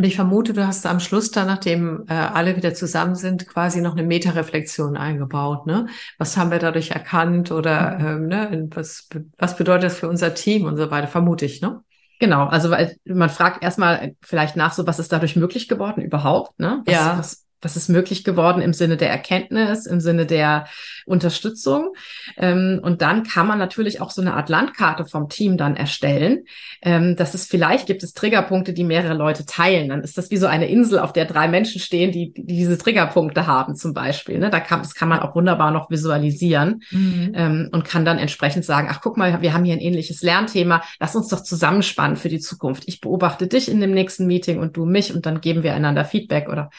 Und 0.00 0.06
ich 0.06 0.16
vermute, 0.16 0.54
du 0.54 0.66
hast 0.66 0.86
am 0.86 0.98
Schluss 0.98 1.30
dann, 1.30 1.46
nachdem 1.46 2.06
äh, 2.08 2.14
alle 2.14 2.56
wieder 2.56 2.72
zusammen 2.72 3.16
sind, 3.16 3.46
quasi 3.46 3.82
noch 3.82 3.92
eine 3.92 4.02
Metareflexion 4.02 4.96
eingebaut. 4.96 5.66
Ne? 5.66 5.88
Was 6.16 6.38
haben 6.38 6.50
wir 6.50 6.58
dadurch 6.58 6.92
erkannt 6.92 7.52
oder 7.52 7.98
mhm. 7.98 8.06
ähm, 8.06 8.26
ne? 8.28 8.68
was, 8.74 9.10
was 9.36 9.58
bedeutet 9.58 9.84
das 9.84 9.98
für 9.98 10.08
unser 10.08 10.32
Team 10.32 10.64
und 10.64 10.78
so 10.78 10.90
weiter, 10.90 11.06
vermute 11.06 11.44
ich, 11.44 11.60
ne? 11.60 11.82
Genau, 12.18 12.46
also 12.46 12.70
weil 12.70 12.96
man 13.04 13.28
fragt 13.28 13.62
erstmal 13.62 14.14
vielleicht 14.22 14.56
nach 14.56 14.72
so, 14.72 14.86
was 14.86 14.98
ist 14.98 15.12
dadurch 15.12 15.36
möglich 15.36 15.68
geworden 15.68 16.00
überhaupt, 16.00 16.58
ne? 16.58 16.80
Was, 16.86 16.94
ja. 16.94 17.18
Was, 17.18 17.46
was 17.62 17.76
ist 17.76 17.88
möglich 17.88 18.24
geworden 18.24 18.62
im 18.62 18.72
Sinne 18.72 18.96
der 18.96 19.10
Erkenntnis, 19.10 19.86
im 19.86 20.00
Sinne 20.00 20.26
der 20.26 20.66
Unterstützung. 21.06 21.94
Ähm, 22.36 22.80
und 22.82 23.02
dann 23.02 23.24
kann 23.24 23.46
man 23.46 23.58
natürlich 23.58 24.00
auch 24.00 24.10
so 24.10 24.22
eine 24.22 24.34
Art 24.34 24.48
Landkarte 24.48 25.04
vom 25.04 25.28
Team 25.28 25.56
dann 25.56 25.76
erstellen. 25.76 26.44
Ähm, 26.82 27.16
dass 27.16 27.34
es 27.34 27.46
vielleicht 27.46 27.86
gibt 27.86 28.02
es 28.02 28.14
Triggerpunkte, 28.14 28.72
die 28.72 28.84
mehrere 28.84 29.14
Leute 29.14 29.44
teilen. 29.44 29.88
Dann 29.90 30.02
ist 30.02 30.16
das 30.16 30.30
wie 30.30 30.36
so 30.36 30.46
eine 30.46 30.68
Insel, 30.68 30.98
auf 30.98 31.12
der 31.12 31.26
drei 31.26 31.48
Menschen 31.48 31.80
stehen, 31.80 32.12
die, 32.12 32.32
die 32.32 32.46
diese 32.46 32.78
Triggerpunkte 32.78 33.46
haben 33.46 33.76
zum 33.76 33.92
Beispiel. 33.92 34.38
Ne? 34.38 34.50
Da 34.50 34.60
kann, 34.60 34.80
das 34.80 34.94
kann 34.94 35.08
man 35.08 35.20
auch 35.20 35.34
wunderbar 35.34 35.70
noch 35.70 35.90
visualisieren 35.90 36.82
mhm. 36.90 37.32
ähm, 37.34 37.68
und 37.72 37.84
kann 37.84 38.04
dann 38.04 38.18
entsprechend 38.18 38.64
sagen, 38.64 38.88
ach 38.90 39.00
guck 39.02 39.16
mal, 39.16 39.42
wir 39.42 39.52
haben 39.52 39.64
hier 39.64 39.74
ein 39.74 39.80
ähnliches 39.80 40.22
Lernthema. 40.22 40.82
Lass 40.98 41.16
uns 41.16 41.28
doch 41.28 41.42
zusammenspannen 41.42 42.16
für 42.16 42.28
die 42.28 42.40
Zukunft. 42.40 42.84
Ich 42.86 43.00
beobachte 43.00 43.46
dich 43.46 43.70
in 43.70 43.80
dem 43.80 43.92
nächsten 43.92 44.26
Meeting 44.26 44.58
und 44.58 44.76
du 44.76 44.86
mich 44.86 45.14
und 45.14 45.26
dann 45.26 45.40
geben 45.40 45.62
wir 45.62 45.74
einander 45.74 46.04
Feedback 46.04 46.48
oder 46.48 46.70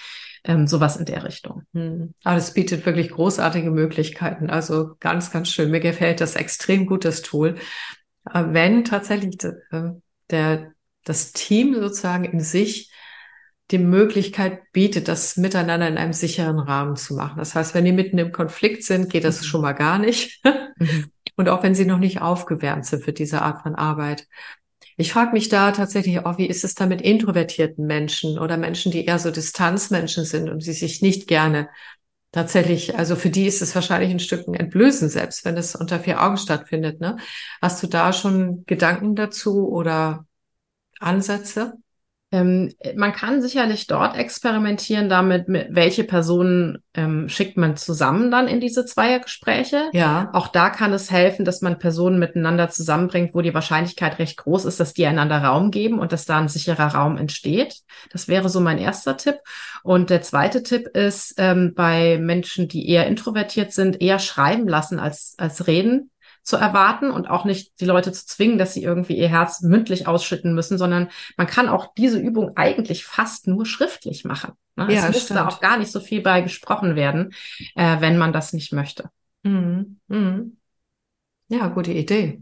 ähm, 0.43 0.67
sowas 0.67 0.97
in 0.97 1.05
der 1.05 1.23
Richtung. 1.23 1.63
Hm. 1.73 2.13
Aber 2.23 2.35
das 2.35 2.53
bietet 2.53 2.85
wirklich 2.85 3.11
großartige 3.11 3.71
Möglichkeiten. 3.71 4.49
Also 4.49 4.95
ganz, 4.99 5.31
ganz 5.31 5.49
schön. 5.49 5.71
Mir 5.71 5.79
gefällt 5.79 6.21
das 6.21 6.35
extrem 6.35 6.85
gut, 6.85 7.05
das 7.05 7.21
Tool. 7.21 7.55
Wenn 8.33 8.83
tatsächlich 8.83 9.43
äh, 9.43 9.91
der, 10.29 10.71
das 11.03 11.33
Team 11.33 11.75
sozusagen 11.75 12.25
in 12.25 12.39
sich 12.39 12.91
die 13.71 13.77
Möglichkeit 13.77 14.71
bietet, 14.73 15.07
das 15.07 15.37
miteinander 15.37 15.87
in 15.87 15.97
einem 15.97 16.13
sicheren 16.13 16.59
Rahmen 16.59 16.95
zu 16.97 17.15
machen. 17.15 17.37
Das 17.37 17.55
heißt, 17.55 17.73
wenn 17.73 17.85
die 17.85 17.93
mitten 17.93 18.17
im 18.17 18.31
Konflikt 18.31 18.83
sind, 18.83 19.09
geht 19.09 19.23
das 19.23 19.41
mhm. 19.41 19.45
schon 19.45 19.61
mal 19.61 19.73
gar 19.73 19.97
nicht. 19.97 20.43
Mhm. 20.77 21.11
Und 21.37 21.47
auch 21.47 21.63
wenn 21.63 21.73
sie 21.73 21.85
noch 21.85 21.97
nicht 21.97 22.21
aufgewärmt 22.21 22.85
sind 22.85 23.03
für 23.03 23.13
diese 23.13 23.41
Art 23.41 23.63
von 23.63 23.73
Arbeit. 23.73 24.27
Ich 25.01 25.13
frage 25.13 25.31
mich 25.31 25.49
da 25.49 25.71
tatsächlich 25.71 26.19
auch, 26.19 26.37
wie 26.37 26.45
ist 26.45 26.63
es 26.63 26.75
da 26.75 26.85
mit 26.85 27.01
introvertierten 27.01 27.87
Menschen 27.87 28.37
oder 28.37 28.55
Menschen, 28.55 28.91
die 28.91 29.03
eher 29.03 29.17
so 29.17 29.31
Distanzmenschen 29.31 30.25
sind 30.25 30.47
und 30.47 30.63
die 30.63 30.73
sich 30.73 31.01
nicht 31.01 31.27
gerne 31.27 31.69
tatsächlich, 32.31 32.95
also 32.95 33.15
für 33.15 33.31
die 33.31 33.47
ist 33.47 33.63
es 33.63 33.73
wahrscheinlich 33.73 34.11
ein 34.11 34.19
Stück 34.19 34.47
ein 34.47 34.53
Entblößen, 34.53 35.09
selbst 35.09 35.43
wenn 35.43 35.57
es 35.57 35.75
unter 35.75 35.99
vier 35.99 36.21
Augen 36.21 36.37
stattfindet. 36.37 37.01
Ne? 37.01 37.17
Hast 37.63 37.81
du 37.81 37.87
da 37.87 38.13
schon 38.13 38.63
Gedanken 38.67 39.15
dazu 39.15 39.67
oder 39.69 40.27
Ansätze? 40.99 41.80
Ähm, 42.33 42.73
man 42.95 43.11
kann 43.11 43.41
sicherlich 43.41 43.87
dort 43.87 44.15
experimentieren 44.15 45.09
damit, 45.09 45.49
mit 45.49 45.67
welche 45.71 46.05
Personen 46.05 46.77
ähm, 46.93 47.27
schickt 47.27 47.57
man 47.57 47.75
zusammen 47.75 48.31
dann 48.31 48.47
in 48.47 48.61
diese 48.61 48.85
Zweiergespräche. 48.85 49.89
Ja. 49.91 50.29
Auch 50.31 50.47
da 50.47 50.69
kann 50.69 50.93
es 50.93 51.11
helfen, 51.11 51.43
dass 51.43 51.61
man 51.61 51.77
Personen 51.77 52.19
miteinander 52.19 52.69
zusammenbringt, 52.69 53.35
wo 53.35 53.41
die 53.41 53.53
Wahrscheinlichkeit 53.53 54.17
recht 54.17 54.37
groß 54.37 54.63
ist, 54.63 54.79
dass 54.79 54.93
die 54.93 55.05
einander 55.05 55.43
Raum 55.43 55.71
geben 55.71 55.99
und 55.99 56.13
dass 56.13 56.25
da 56.25 56.39
ein 56.39 56.47
sicherer 56.47 56.95
Raum 56.95 57.17
entsteht. 57.17 57.81
Das 58.11 58.29
wäre 58.29 58.47
so 58.47 58.61
mein 58.61 58.77
erster 58.77 59.17
Tipp. 59.17 59.35
Und 59.83 60.09
der 60.09 60.21
zweite 60.21 60.63
Tipp 60.63 60.87
ist, 60.87 61.33
ähm, 61.37 61.73
bei 61.75 62.17
Menschen, 62.17 62.69
die 62.69 62.87
eher 62.87 63.07
introvertiert 63.07 63.73
sind, 63.73 64.01
eher 64.01 64.19
schreiben 64.19 64.69
lassen 64.69 64.99
als, 64.99 65.35
als 65.37 65.67
reden 65.67 66.11
zu 66.43 66.57
erwarten 66.57 67.11
und 67.11 67.29
auch 67.29 67.45
nicht 67.45 67.79
die 67.79 67.85
Leute 67.85 68.11
zu 68.11 68.25
zwingen, 68.25 68.57
dass 68.57 68.73
sie 68.73 68.83
irgendwie 68.83 69.17
ihr 69.17 69.29
Herz 69.29 69.61
mündlich 69.61 70.07
ausschütten 70.07 70.55
müssen, 70.55 70.77
sondern 70.77 71.09
man 71.37 71.47
kann 71.47 71.69
auch 71.69 71.93
diese 71.95 72.19
Übung 72.19 72.57
eigentlich 72.57 73.05
fast 73.05 73.47
nur 73.47 73.65
schriftlich 73.65 74.25
machen. 74.25 74.53
Ne? 74.75 74.93
Ja, 74.93 75.07
es 75.07 75.13
muss 75.13 75.27
da 75.27 75.47
auch 75.47 75.59
gar 75.59 75.77
nicht 75.77 75.91
so 75.91 75.99
viel 75.99 76.21
bei 76.21 76.41
gesprochen 76.41 76.95
werden, 76.95 77.33
äh, 77.75 78.01
wenn 78.01 78.17
man 78.17 78.33
das 78.33 78.53
nicht 78.53 78.73
möchte. 78.73 79.09
Mhm. 79.43 79.99
Mhm. 80.07 80.57
Ja, 81.47 81.67
gute 81.67 81.91
Idee. 81.91 82.41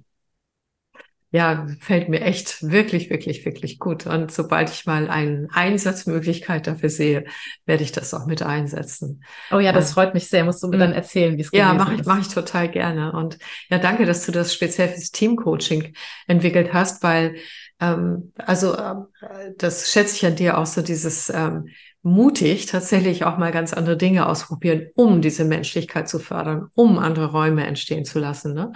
Ja, 1.31 1.67
fällt 1.79 2.09
mir 2.09 2.21
echt 2.21 2.63
wirklich, 2.63 3.11
wirklich, 3.11 3.45
wirklich 3.45 3.77
gut. 3.77 4.07
Und 4.07 4.31
sobald 4.31 4.71
ich 4.71 4.87
mal 4.87 5.09
eine 5.09 5.47
Einsatzmöglichkeit 5.53 6.65
dafür 6.65 6.89
sehe, 6.89 7.25
werde 7.67 7.83
ich 7.83 7.91
das 7.91 8.15
auch 8.15 8.25
mit 8.25 8.41
einsetzen. 8.41 9.23
Oh 9.51 9.59
ja, 9.59 9.71
das 9.71 9.89
ja. 9.89 9.93
freut 9.93 10.15
mich 10.15 10.27
sehr. 10.27 10.43
Musst 10.43 10.63
du 10.63 10.67
mir 10.69 10.79
dann 10.79 10.89
mhm. 10.89 10.95
erzählen, 10.95 11.37
wie 11.37 11.41
es 11.41 11.51
ja, 11.53 11.73
mach 11.75 11.93
ich, 11.93 12.03
mache 12.05 12.21
ich 12.21 12.29
total 12.29 12.67
gerne. 12.69 13.11
Und 13.11 13.37
ja, 13.69 13.77
danke, 13.77 14.07
dass 14.07 14.25
du 14.25 14.31
das 14.31 14.53
speziell 14.53 14.89
fürs 14.89 15.11
Teamcoaching 15.11 15.93
entwickelt 16.25 16.73
hast, 16.73 17.03
weil 17.03 17.35
ähm, 17.79 18.33
also 18.37 18.75
äh, 18.75 18.95
das 19.57 19.91
schätze 19.91 20.15
ich 20.15 20.25
an 20.25 20.35
dir 20.35 20.57
auch 20.57 20.65
so 20.65 20.81
dieses 20.81 21.29
ähm, 21.29 21.69
mutig 22.01 22.65
tatsächlich 22.65 23.23
auch 23.25 23.37
mal 23.37 23.51
ganz 23.51 23.73
andere 23.73 23.97
Dinge 23.97 24.27
ausprobieren, 24.27 24.87
um 24.95 25.21
diese 25.21 25.45
Menschlichkeit 25.45 26.07
zu 26.09 26.19
fördern, 26.19 26.69
um 26.73 26.97
andere 26.97 27.31
Räume 27.31 27.65
entstehen 27.65 28.05
zu 28.05 28.19
lassen. 28.19 28.53
Ne? 28.53 28.71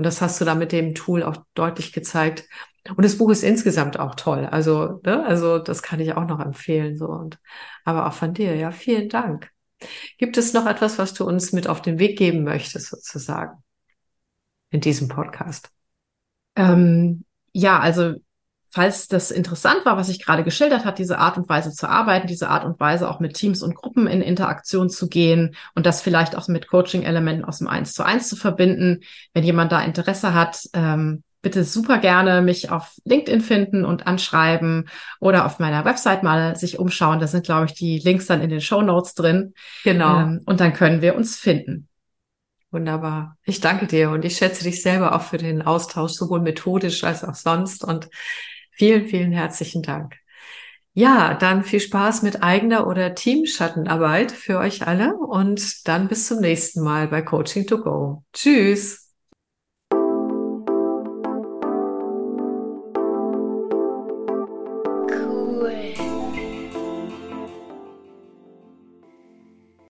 Und 0.00 0.04
das 0.04 0.22
hast 0.22 0.40
du 0.40 0.46
da 0.46 0.54
mit 0.54 0.72
dem 0.72 0.94
Tool 0.94 1.22
auch 1.22 1.36
deutlich 1.52 1.92
gezeigt. 1.92 2.48
Und 2.96 3.04
das 3.04 3.18
Buch 3.18 3.28
ist 3.28 3.42
insgesamt 3.42 3.98
auch 4.00 4.14
toll. 4.14 4.46
Also, 4.46 4.98
ne? 5.04 5.26
also 5.26 5.58
das 5.58 5.82
kann 5.82 6.00
ich 6.00 6.14
auch 6.14 6.24
noch 6.24 6.40
empfehlen. 6.40 6.96
So 6.96 7.08
und 7.08 7.38
aber 7.84 8.06
auch 8.06 8.14
von 8.14 8.32
dir. 8.32 8.56
Ja, 8.56 8.70
vielen 8.70 9.10
Dank. 9.10 9.50
Gibt 10.16 10.38
es 10.38 10.54
noch 10.54 10.64
etwas, 10.64 10.96
was 10.96 11.12
du 11.12 11.26
uns 11.26 11.52
mit 11.52 11.68
auf 11.68 11.82
den 11.82 11.98
Weg 11.98 12.16
geben 12.16 12.44
möchtest, 12.44 12.88
sozusagen, 12.88 13.62
in 14.70 14.80
diesem 14.80 15.08
Podcast? 15.08 15.68
Ähm, 16.56 17.26
ja, 17.52 17.78
also 17.78 18.14
falls 18.70 19.08
das 19.08 19.30
interessant 19.30 19.84
war, 19.84 19.96
was 19.96 20.08
ich 20.08 20.24
gerade 20.24 20.44
geschildert 20.44 20.84
hat, 20.84 20.98
diese 20.98 21.18
Art 21.18 21.36
und 21.36 21.48
Weise 21.48 21.72
zu 21.72 21.88
arbeiten, 21.88 22.26
diese 22.26 22.48
Art 22.48 22.64
und 22.64 22.78
Weise 22.78 23.10
auch 23.10 23.20
mit 23.20 23.34
Teams 23.34 23.62
und 23.62 23.74
Gruppen 23.74 24.06
in 24.06 24.22
Interaktion 24.22 24.90
zu 24.90 25.08
gehen 25.08 25.56
und 25.74 25.86
das 25.86 26.02
vielleicht 26.02 26.36
auch 26.36 26.48
mit 26.48 26.68
Coaching-Elementen 26.68 27.44
aus 27.44 27.58
dem 27.58 27.66
Eins 27.66 27.92
zu 27.92 28.04
eins 28.04 28.28
zu 28.28 28.36
verbinden. 28.36 29.00
Wenn 29.34 29.44
jemand 29.44 29.72
da 29.72 29.82
Interesse 29.82 30.34
hat, 30.34 30.68
ähm, 30.72 31.24
bitte 31.42 31.64
super 31.64 31.98
gerne 31.98 32.42
mich 32.42 32.70
auf 32.70 32.96
LinkedIn 33.04 33.40
finden 33.40 33.84
und 33.84 34.06
anschreiben 34.06 34.88
oder 35.20 35.46
auf 35.46 35.58
meiner 35.58 35.84
Website 35.84 36.22
mal 36.22 36.54
sich 36.56 36.78
umschauen. 36.78 37.18
Da 37.18 37.26
sind, 37.26 37.44
glaube 37.44 37.66
ich, 37.66 37.74
die 37.74 37.98
Links 37.98 38.26
dann 38.26 38.42
in 38.42 38.50
den 38.50 38.60
Show 38.60 38.82
Notes 38.82 39.14
drin. 39.14 39.54
Genau. 39.84 40.20
Ähm, 40.20 40.42
und 40.46 40.60
dann 40.60 40.74
können 40.74 41.02
wir 41.02 41.16
uns 41.16 41.36
finden. 41.36 41.88
Wunderbar. 42.70 43.36
Ich 43.44 43.60
danke 43.60 43.86
dir 43.86 44.10
und 44.10 44.24
ich 44.24 44.36
schätze 44.36 44.62
dich 44.62 44.80
selber 44.80 45.16
auch 45.16 45.22
für 45.22 45.38
den 45.38 45.62
Austausch, 45.62 46.12
sowohl 46.12 46.40
methodisch 46.40 47.02
als 47.02 47.24
auch 47.24 47.34
sonst. 47.34 47.82
Und 47.82 48.08
Vielen, 48.80 49.08
vielen 49.08 49.32
herzlichen 49.32 49.82
Dank. 49.82 50.16
Ja, 50.94 51.34
dann 51.34 51.64
viel 51.64 51.80
Spaß 51.80 52.22
mit 52.22 52.42
eigener 52.42 52.86
oder 52.86 53.14
Teamschattenarbeit 53.14 54.32
für 54.32 54.58
euch 54.58 54.86
alle 54.86 55.14
und 55.16 55.86
dann 55.86 56.08
bis 56.08 56.26
zum 56.26 56.40
nächsten 56.40 56.82
Mal 56.82 57.08
bei 57.08 57.20
Coaching 57.20 57.66
to 57.66 57.82
Go. 57.82 58.24
Tschüss. 58.32 58.99